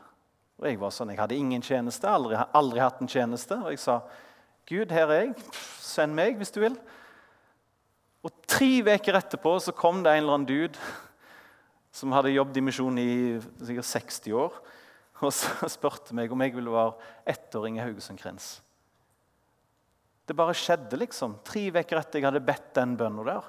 Og 0.63 0.69
Jeg 0.71 0.79
var 0.79 0.93
sånn, 0.95 1.11
jeg 1.11 1.19
hadde 1.19 1.37
ingen 1.37 1.63
tjeneste, 1.67 2.07
aldri, 2.07 2.39
aldri 2.55 2.81
hatt 2.81 3.01
en 3.03 3.11
tjeneste. 3.11 3.59
Og 3.59 3.75
jeg 3.75 3.83
sa, 3.83 3.99
Gud, 4.71 4.95
her 4.95 5.11
er 5.11 5.25
jeg. 5.25 5.33
Send 5.83 6.15
meg 6.15 6.39
hvis 6.39 6.55
du 6.55 6.61
vil. 6.63 6.77
Og 8.23 8.31
Tre 8.47 8.71
uker 8.87 9.19
etterpå 9.19 9.57
så 9.65 9.75
kom 9.75 10.05
det 10.05 10.15
en 10.15 10.23
eller 10.23 10.39
annen 10.39 10.47
dude 10.47 10.79
som 11.93 12.15
hadde 12.15 12.31
jobbet 12.33 12.61
i 12.61 12.65
misjon 12.65 13.01
i 13.03 13.11
sikkert 13.59 13.91
60 13.91 14.39
år 14.39 14.63
og 15.23 15.31
så 15.35 15.69
spurte 15.71 16.15
meg 16.17 16.33
om 16.35 16.43
jeg 16.43 16.55
ville 16.57 16.75
være 16.75 17.11
ettåring 17.35 17.79
i 17.79 17.85
Haugesund 17.85 18.21
krins. 18.21 18.57
Det 20.27 20.37
bare 20.39 20.55
skjedde, 20.57 20.99
liksom. 20.99 21.37
Tre 21.47 21.65
uker 21.71 21.99
etter 21.99 22.21
jeg 22.21 22.29
hadde 22.29 22.45
bedt 22.47 22.71
den 22.79 22.95
bønna 22.99 23.25
der. 23.27 23.49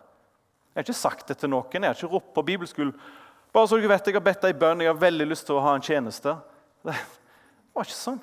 Jeg 0.74 0.80
har 0.80 0.88
ikke 0.88 0.98
sagt 0.98 1.30
det 1.30 1.38
til 1.42 1.52
noen. 1.54 1.70
Jeg 1.70 1.86
har 1.86 1.98
ikke 1.98 2.14
ropt 2.16 2.34
på 2.34 2.46
bibelskolen. 2.46 2.96
Bare 3.54 3.70
så 3.70 3.78
du 3.78 3.86
vet, 3.88 4.08
jeg 4.10 4.18
har 4.18 4.26
bedt 4.26 4.48
ei 4.50 4.56
bønn, 4.58 4.82
jeg 4.82 4.90
har 4.90 5.02
veldig 5.02 5.28
lyst 5.30 5.46
til 5.46 5.60
å 5.60 5.64
ha 5.64 5.76
en 5.78 5.86
tjeneste. 5.86 6.34
Det 6.84 6.96
var 7.74 7.88
ikke 7.88 7.98
sånn. 7.98 8.22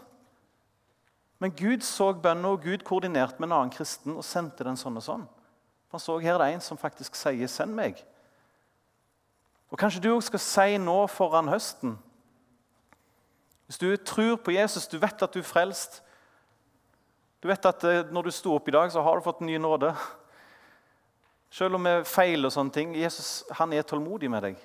Men 1.40 1.55
Gud 1.57 1.83
så 1.87 2.12
bønnen, 2.12 2.44
og 2.44 2.62
Gud 2.62 2.85
koordinerte 2.85 3.40
med 3.40 3.49
en 3.49 3.57
annen 3.57 3.73
kristen 3.75 4.14
og 4.16 4.27
sendte 4.27 4.66
den 4.66 4.77
sånn 4.77 5.01
og 5.01 5.07
sånn. 5.07 5.25
Han 5.90 6.03
så 6.03 6.18
her 6.20 6.37
er 6.37 6.44
det 6.44 6.53
en 6.55 6.61
som 6.61 6.79
faktisk 6.79 7.16
sier 7.16 7.49
'send 7.49 7.75
meg'. 7.75 8.05
Og 9.70 9.79
Kanskje 9.79 10.01
du 10.01 10.14
òg 10.14 10.23
skal 10.23 10.38
si 10.38 10.79
nå 10.79 11.07
foran 11.07 11.49
høsten 11.49 11.99
hvis 13.70 13.79
du 13.79 13.96
tror 13.96 14.37
på 14.42 14.51
Jesus, 14.51 14.88
du 14.90 14.96
vet 14.99 15.23
at 15.23 15.31
du 15.31 15.38
er 15.38 15.46
frelst 15.46 16.01
Du 17.38 17.46
vet 17.46 17.66
at 17.66 17.85
eh, 17.87 18.09
når 18.11 18.27
du 18.27 18.31
sto 18.35 18.57
opp 18.57 18.66
i 18.68 18.73
dag, 18.75 18.90
så 18.90 19.01
har 19.01 19.16
du 19.16 19.23
fått 19.23 19.40
ny 19.40 19.55
nåde. 19.62 19.94
Selv 21.51 21.79
om 21.79 21.87
vi 21.87 21.92
feiler 22.05 22.51
og 22.51 22.53
sånne 22.53 22.75
ting. 22.75 22.96
Jesus 22.99 23.44
han 23.57 23.73
er 23.73 23.87
tålmodig 23.87 24.29
med 24.31 24.42
deg. 24.42 24.59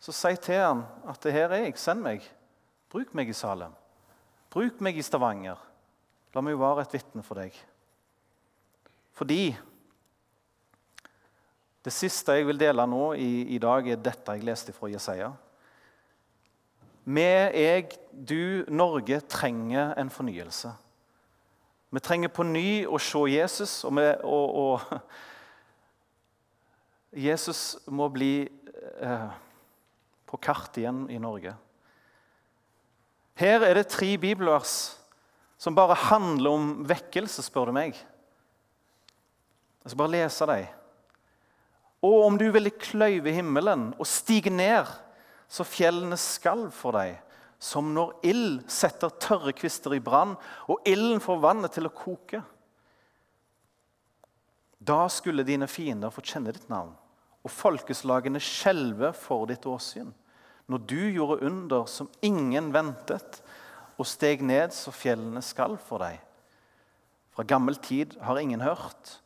Så 0.00 0.14
si 0.16 0.32
til 0.40 0.58
han 0.58 0.80
at 1.06 1.20
det 1.22 1.34
her 1.36 1.52
er 1.52 1.66
jeg. 1.66 1.76
Send 1.78 2.02
meg. 2.02 2.24
Bruk 2.88 3.12
meg 3.16 3.28
i 3.28 3.36
Salem. 3.36 3.74
Bruk 4.52 4.80
meg 4.84 4.96
i 4.96 5.04
Stavanger. 5.04 5.58
La 6.34 6.44
meg 6.44 6.56
være 6.60 6.86
et 6.86 6.94
vitne 6.96 7.24
for 7.24 7.40
deg. 7.40 7.52
Fordi 9.16 9.42
det 11.84 11.92
siste 11.94 12.36
jeg 12.36 12.46
vil 12.48 12.60
dele 12.60 12.84
nå 12.88 13.12
i, 13.20 13.54
i 13.54 13.58
dag, 13.62 13.86
er 13.86 14.00
dette 14.00 14.36
jeg 14.36 14.46
leste 14.46 14.74
fra 14.76 14.90
Jesaja. 14.92 15.30
Vi, 17.08 17.24
jeg, 17.24 17.88
du, 18.12 18.64
Norge 18.68 19.20
trenger 19.30 19.94
en 19.96 20.10
fornyelse. 20.12 20.74
Vi 21.88 22.02
trenger 22.04 22.28
på 22.28 22.44
ny 22.44 22.84
å 22.84 22.98
se 23.00 23.22
Jesus, 23.32 23.78
og, 23.88 23.96
vi, 23.96 24.04
og, 24.28 24.58
og 24.60 24.98
Jesus 27.28 27.78
må 27.88 28.10
bli 28.12 28.44
eh, 28.44 29.30
på 30.28 30.40
kartet 30.44 30.82
igjen 30.82 31.06
i 31.08 31.16
Norge. 31.22 31.54
Her 33.38 33.62
er 33.62 33.78
det 33.78 33.90
tre 33.92 34.16
bibelvers 34.18 34.96
som 35.58 35.74
bare 35.74 35.94
handler 36.08 36.54
om 36.54 36.66
vekkelse, 36.86 37.42
spør 37.42 37.70
du 37.70 37.76
meg. 37.76 37.94
Jeg 39.82 39.90
skal 39.92 40.00
bare 40.00 40.14
lese 40.14 40.46
dem. 40.50 40.74
Og 42.06 42.24
om 42.26 42.36
du 42.38 42.46
ville 42.54 42.70
kløyve 42.70 43.32
himmelen 43.34 43.88
og 43.98 44.06
stige 44.06 44.52
ned 44.54 44.86
så 45.50 45.64
fjellene 45.66 46.18
skalv 46.20 46.70
for 46.76 46.94
deg, 46.98 47.16
som 47.58 47.90
når 47.94 48.12
ild 48.28 48.60
setter 48.70 49.10
tørre 49.18 49.54
kvister 49.56 49.96
i 49.96 50.02
brann, 50.02 50.36
og 50.70 50.84
ilden 50.86 51.22
får 51.22 51.42
vannet 51.42 51.74
til 51.74 51.88
å 51.88 51.94
koke. 51.94 52.42
Da 54.78 55.00
skulle 55.10 55.46
dine 55.46 55.66
fiender 55.66 56.12
få 56.14 56.22
kjenne 56.22 56.54
ditt 56.54 56.68
navn, 56.70 56.92
og 57.42 57.50
folkeslagene 57.50 58.42
skjelve 58.42 59.10
for 59.16 59.48
ditt 59.50 59.66
åsyn. 59.66 60.12
Når 60.68 60.84
du 60.90 61.00
gjorde 61.10 61.42
under 61.48 61.86
som 61.88 62.10
ingen 62.22 62.72
ventet, 62.74 63.40
og 63.98 64.06
steg 64.06 64.44
ned 64.46 64.74
så 64.76 64.92
fjellene 64.94 65.42
skalv 65.42 65.80
for 65.82 66.04
deg. 66.04 66.20
Fra 67.34 67.42
gammel 67.48 67.78
tid 67.82 68.14
har 68.22 68.38
ingen 68.38 68.62
hørt. 68.62 69.18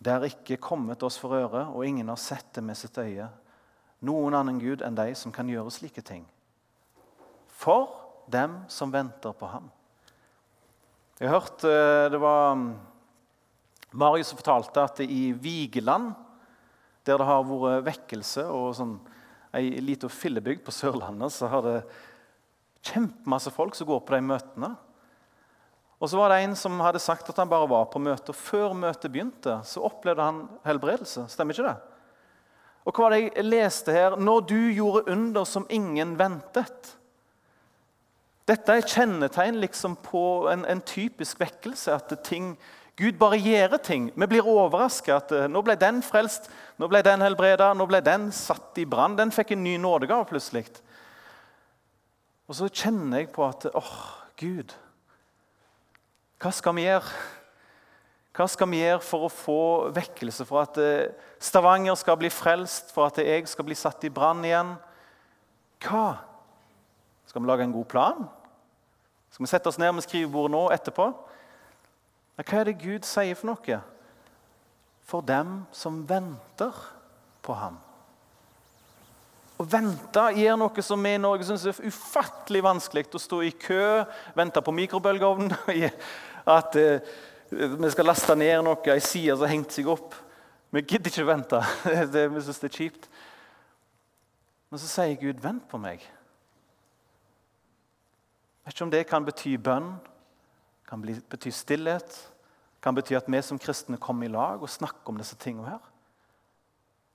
Det 0.00 0.14
har 0.14 0.24
ikke 0.26 0.60
kommet 0.62 1.02
oss 1.04 1.18
for 1.20 1.36
øre, 1.36 1.66
og 1.68 1.84
ingen 1.84 2.08
har 2.08 2.20
sett 2.20 2.48
det 2.56 2.64
med 2.64 2.78
sitt 2.78 2.96
øye 2.98 3.28
noen 4.02 4.34
annen 4.34 4.58
Gud 4.58 4.82
enn 4.82 4.98
de 4.98 5.12
som 5.18 5.32
kan 5.34 5.48
gjøre 5.50 5.72
slike 5.72 6.02
ting. 6.04 6.24
For 7.46 7.90
dem 8.30 8.62
som 8.70 8.92
venter 8.94 9.34
på 9.36 9.48
ham. 9.50 9.68
Jeg 11.20 11.30
har 11.30 11.38
hørt 11.38 11.64
eh, 11.68 12.06
det 12.10 12.18
var 12.22 12.56
mm, 12.58 12.68
Marius 14.02 14.32
som 14.32 14.40
fortalte 14.40 14.82
at 14.82 15.02
i 15.04 15.30
Vigeland, 15.38 16.12
der 17.06 17.18
det 17.18 17.28
har 17.28 17.46
vært 17.46 17.86
vekkelse 17.86 18.46
og 18.50 18.72
sånn, 18.78 18.96
ei 19.56 19.80
lita 19.84 20.08
fillebygd 20.08 20.64
på 20.64 20.74
Sørlandet, 20.74 21.34
så 21.34 21.50
har 21.52 21.66
det 21.66 21.76
kjempemasse 22.82 23.52
folk 23.54 23.76
som 23.78 23.88
går 23.88 24.00
på 24.06 24.16
de 24.16 24.24
møtene. 24.26 24.72
Og 26.02 26.10
så 26.10 26.18
var 26.18 26.32
det 26.32 26.42
En 26.42 26.56
som 26.58 26.80
hadde 26.82 26.98
sagt 26.98 27.28
at 27.30 27.36
han 27.38 27.50
bare 27.50 27.68
var 27.70 27.84
på 27.92 28.00
møte. 28.02 28.34
og 28.34 28.34
Før 28.34 28.74
møtet 28.74 29.12
begynte, 29.12 29.60
så 29.64 29.84
opplevde 29.86 30.22
han 30.22 30.48
helbredelse. 30.66 31.28
Stemmer 31.30 31.54
ikke 31.54 31.68
det? 31.68 31.76
Og 32.82 32.96
hva 32.96 33.04
var 33.04 33.14
det 33.14 33.20
jeg 33.28 33.46
leste 33.46 33.94
her? 33.94 34.16
Når 34.18 34.40
du 34.50 34.58
gjorde 34.74 35.06
under 35.12 35.46
som 35.46 35.66
ingen 35.70 36.16
ventet. 36.18 36.96
Dette 38.50 38.74
er 38.74 38.88
kjennetegn 38.88 39.60
liksom 39.62 39.94
på 40.02 40.48
en, 40.50 40.64
en, 40.66 40.82
typisk 40.82 41.38
vekkelse. 41.38 41.94
At 41.94 42.10
ting, 42.26 42.56
Gud 43.00 43.16
bare 43.16 43.40
gjør 43.40 43.78
ting. 43.80 44.10
Vi 44.12 44.28
blir 44.28 44.48
overraska. 44.48 45.20
Eh, 45.32 45.48
nå 45.48 45.62
ble 45.64 45.76
den 45.80 46.02
frelst, 46.04 46.50
nå 46.76 46.88
ble 46.92 47.00
den 47.04 47.24
helbreda, 47.24 47.72
nå 47.74 47.86
ble 47.88 48.02
den 48.04 48.28
satt 48.36 48.76
i 48.80 48.84
brann. 48.88 49.16
Den 49.16 49.32
fikk 49.32 49.54
en 49.54 49.64
ny 49.64 49.78
nådegave 49.80 50.28
plutselig. 50.28 50.66
Og 52.50 52.58
så 52.58 52.68
kjenner 52.68 53.22
jeg 53.22 53.32
på 53.32 53.46
at 53.46 53.70
åh, 53.72 53.94
Gud, 54.36 54.74
hva 56.42 56.50
skal 56.52 56.76
vi 56.76 56.84
gjøre? 56.84 57.22
Hva 58.32 58.46
skal 58.48 58.68
vi 58.72 58.80
gjøre 58.80 59.00
for 59.04 59.26
å 59.26 59.32
få 59.32 59.62
vekkelse, 59.92 60.44
for 60.48 60.64
at 60.64 60.78
eh, 60.80 61.12
Stavanger 61.42 61.96
skal 62.00 62.16
bli 62.20 62.30
frelst, 62.32 62.92
for 62.94 63.08
at 63.08 63.20
jeg 63.20 63.44
skal 63.48 63.66
bli 63.68 63.76
satt 63.76 64.04
i 64.08 64.12
brann 64.12 64.40
igjen? 64.44 64.76
Hva? 65.84 66.06
Skal 67.28 67.44
vi 67.44 67.48
lage 67.48 67.64
en 67.64 67.74
god 67.74 67.88
plan? 67.92 68.24
Skal 69.32 69.46
vi 69.46 69.50
sette 69.52 69.68
oss 69.68 69.78
ned 69.80 69.92
med 69.96 70.04
skrivebordet 70.04 70.52
nå 70.52 70.64
etterpå? 70.74 71.08
Hva 72.42 72.60
er 72.60 72.70
det 72.70 72.80
Gud 72.82 73.06
sier 73.06 73.38
for 73.38 73.52
noe? 73.52 73.78
For 75.06 75.24
dem 75.26 75.62
som 75.74 76.02
venter 76.08 76.76
på 77.42 77.56
ham. 77.58 77.78
Å 79.60 79.66
vente 79.68 80.24
gjør 80.34 80.56
noe 80.58 80.82
som 80.82 81.04
vi 81.04 81.12
i 81.14 81.20
Norge 81.20 81.46
syns 81.46 81.66
er 81.70 81.84
ufattelig 81.86 82.62
vanskelig. 82.64 83.06
Å 83.14 83.20
stå 83.20 83.42
i 83.46 83.52
kø, 83.54 84.02
vente 84.38 84.62
på 84.64 84.74
mikrobølgeovnen. 84.74 85.52
At 86.58 86.78
eh, 86.80 87.12
vi 87.52 87.90
skal 87.92 88.08
laste 88.08 88.34
ned 88.38 88.64
noe, 88.66 88.80
ei 88.90 89.02
side 89.04 89.36
som 89.36 89.46
har 89.46 89.52
hengt 89.52 89.74
seg 89.76 89.90
opp. 89.92 90.16
Vi 90.72 90.82
gidder 90.82 91.12
ikke 91.12 91.28
vente. 91.28 91.60
vi 92.34 92.42
syns 92.42 92.62
det 92.64 92.70
er 92.72 92.78
kjipt. 92.80 93.06
Men 94.72 94.80
så 94.80 94.88
sier 94.88 95.18
Gud, 95.20 95.38
'Vent 95.38 95.68
på 95.68 95.78
meg'. 95.78 96.00
vet 98.64 98.74
ikke 98.74 98.84
om 98.84 98.90
det 98.90 99.06
kan 99.06 99.24
bety 99.26 99.56
bønn, 99.58 99.98
kan 100.88 101.02
bety 101.02 101.50
stillhet, 101.50 102.31
kan 102.82 102.96
bety 102.96 103.14
at 103.14 103.28
vi 103.30 103.40
som 103.46 103.60
kristne 103.62 104.00
kommer 104.02 104.26
i 104.26 104.32
lag 104.32 104.62
og 104.62 104.70
snakker 104.70 105.12
om 105.12 105.20
disse 105.20 105.38
tingene 105.38 105.76
her. 105.76 105.90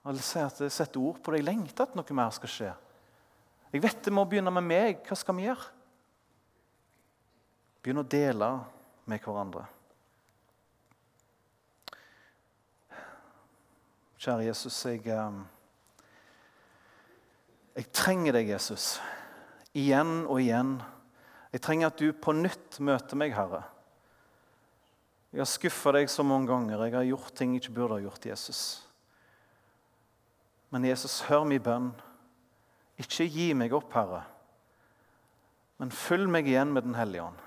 Jeg 0.08 0.72
setter 0.72 1.02
ord 1.04 1.20
på 1.20 1.34
det. 1.34 1.42
Jeg 1.42 1.50
lengter 1.50 1.84
at 1.84 1.96
noe 1.98 2.16
mer 2.16 2.32
skal 2.32 2.52
skje. 2.52 2.70
Jeg 3.74 3.84
vet 3.84 4.06
det 4.06 4.14
må 4.16 4.24
begynne 4.24 4.54
med 4.56 4.64
meg. 4.64 5.02
Hva 5.04 5.18
skal 5.20 5.36
vi 5.36 5.50
gjøre? 5.50 5.74
Begynne 7.84 8.06
å 8.06 8.08
dele 8.08 8.52
med 9.08 9.24
hverandre. 9.26 9.66
Kjære 14.18 14.48
Jesus, 14.48 14.80
jeg, 14.88 15.04
eh, 15.12 15.36
jeg 17.76 17.92
trenger 17.94 18.40
deg, 18.40 18.50
Jesus. 18.56 19.00
Igjen 19.78 20.24
og 20.26 20.40
igjen. 20.42 20.78
Jeg 21.52 21.62
trenger 21.62 21.92
at 21.92 22.00
du 22.00 22.10
på 22.16 22.34
nytt 22.34 22.80
møter 22.80 23.20
meg, 23.20 23.36
Herre. 23.36 23.68
Jeg 25.34 25.44
har 25.44 25.50
skuffa 25.50 25.92
deg 25.98 26.10
så 26.12 26.24
mange 26.24 26.48
ganger. 26.50 26.86
Jeg 26.88 26.96
har 26.96 27.08
gjort 27.10 27.34
ting 27.36 27.56
jeg 27.56 27.66
ikke 27.66 27.76
burde 27.76 27.98
ha 27.98 28.06
gjort, 28.06 28.26
Jesus. 28.30 28.62
Men 30.72 30.88
Jesus, 30.88 31.22
hør 31.28 31.46
min 31.48 31.64
bønn. 31.64 31.92
Ikke 32.98 33.28
gi 33.30 33.52
meg 33.54 33.76
opp, 33.78 33.92
Herre, 33.94 34.24
men 35.78 35.92
fyll 35.94 36.26
meg 36.34 36.48
igjen 36.50 36.72
med 36.74 36.88
Den 36.88 36.96
hellige 36.98 37.28
ånd. 37.28 37.44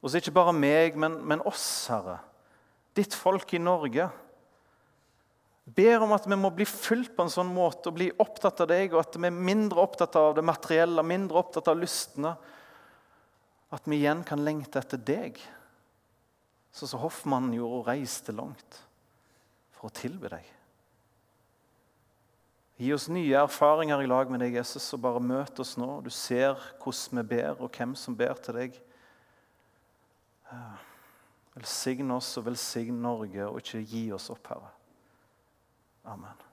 Og 0.00 0.10
så 0.10 0.18
ikke 0.18 0.32
bare 0.34 0.54
meg, 0.56 0.96
men, 0.96 1.18
men 1.28 1.44
oss, 1.46 1.66
Herre. 1.92 2.16
Ditt 2.96 3.14
folk 3.14 3.52
i 3.54 3.60
Norge. 3.60 4.08
Ber 5.62 6.02
om 6.02 6.14
at 6.16 6.24
vi 6.26 6.38
må 6.40 6.50
bli 6.56 6.64
fylt 6.66 7.12
på 7.14 7.26
en 7.26 7.30
sånn 7.30 7.52
måte 7.52 7.92
og 7.92 7.98
bli 8.00 8.08
opptatt 8.24 8.64
av 8.64 8.72
deg, 8.72 8.96
og 8.96 9.04
at 9.04 9.20
vi 9.20 9.28
er 9.28 9.44
mindre 9.50 9.84
opptatt 9.84 10.16
av 10.18 10.32
det 10.38 10.44
materielle, 10.48 11.04
mindre 11.06 11.38
opptatt 11.38 11.68
av 11.70 11.78
lystene. 11.78 12.32
At 13.72 13.86
vi 13.86 14.00
igjen 14.00 14.24
kan 14.26 14.42
lengte 14.42 14.80
etter 14.82 14.98
deg, 14.98 15.38
sånn 16.72 16.90
som 16.94 17.02
hoffmannen 17.02 17.54
gjorde 17.56 17.78
og 17.80 17.88
reiste 17.90 18.34
langt 18.34 18.80
for 19.76 19.88
å 19.88 19.94
tilbe 19.96 20.30
deg. 20.32 20.46
Gi 22.82 22.92
oss 22.96 23.08
nye 23.12 23.36
erfaringer 23.38 24.02
i 24.02 24.08
lag 24.08 24.30
med 24.32 24.40
deg, 24.42 24.56
Jesus, 24.58 24.88
og 24.96 25.02
bare 25.04 25.22
møt 25.22 25.60
oss 25.62 25.76
nå. 25.78 26.00
Du 26.02 26.10
ser 26.10 26.56
hvordan 26.82 27.20
vi 27.20 27.26
ber, 27.36 27.60
og 27.60 27.70
hvem 27.76 27.92
som 27.98 28.16
ber 28.18 28.40
til 28.42 28.58
deg. 28.58 28.78
Velsign 31.52 32.10
oss 32.16 32.32
og 32.40 32.48
velsign 32.48 33.02
Norge, 33.04 33.44
og 33.46 33.60
ikke 33.60 33.84
gi 33.86 34.06
oss 34.16 34.30
opp, 34.32 34.48
Herre. 34.50 34.72
Amen. 36.10 36.48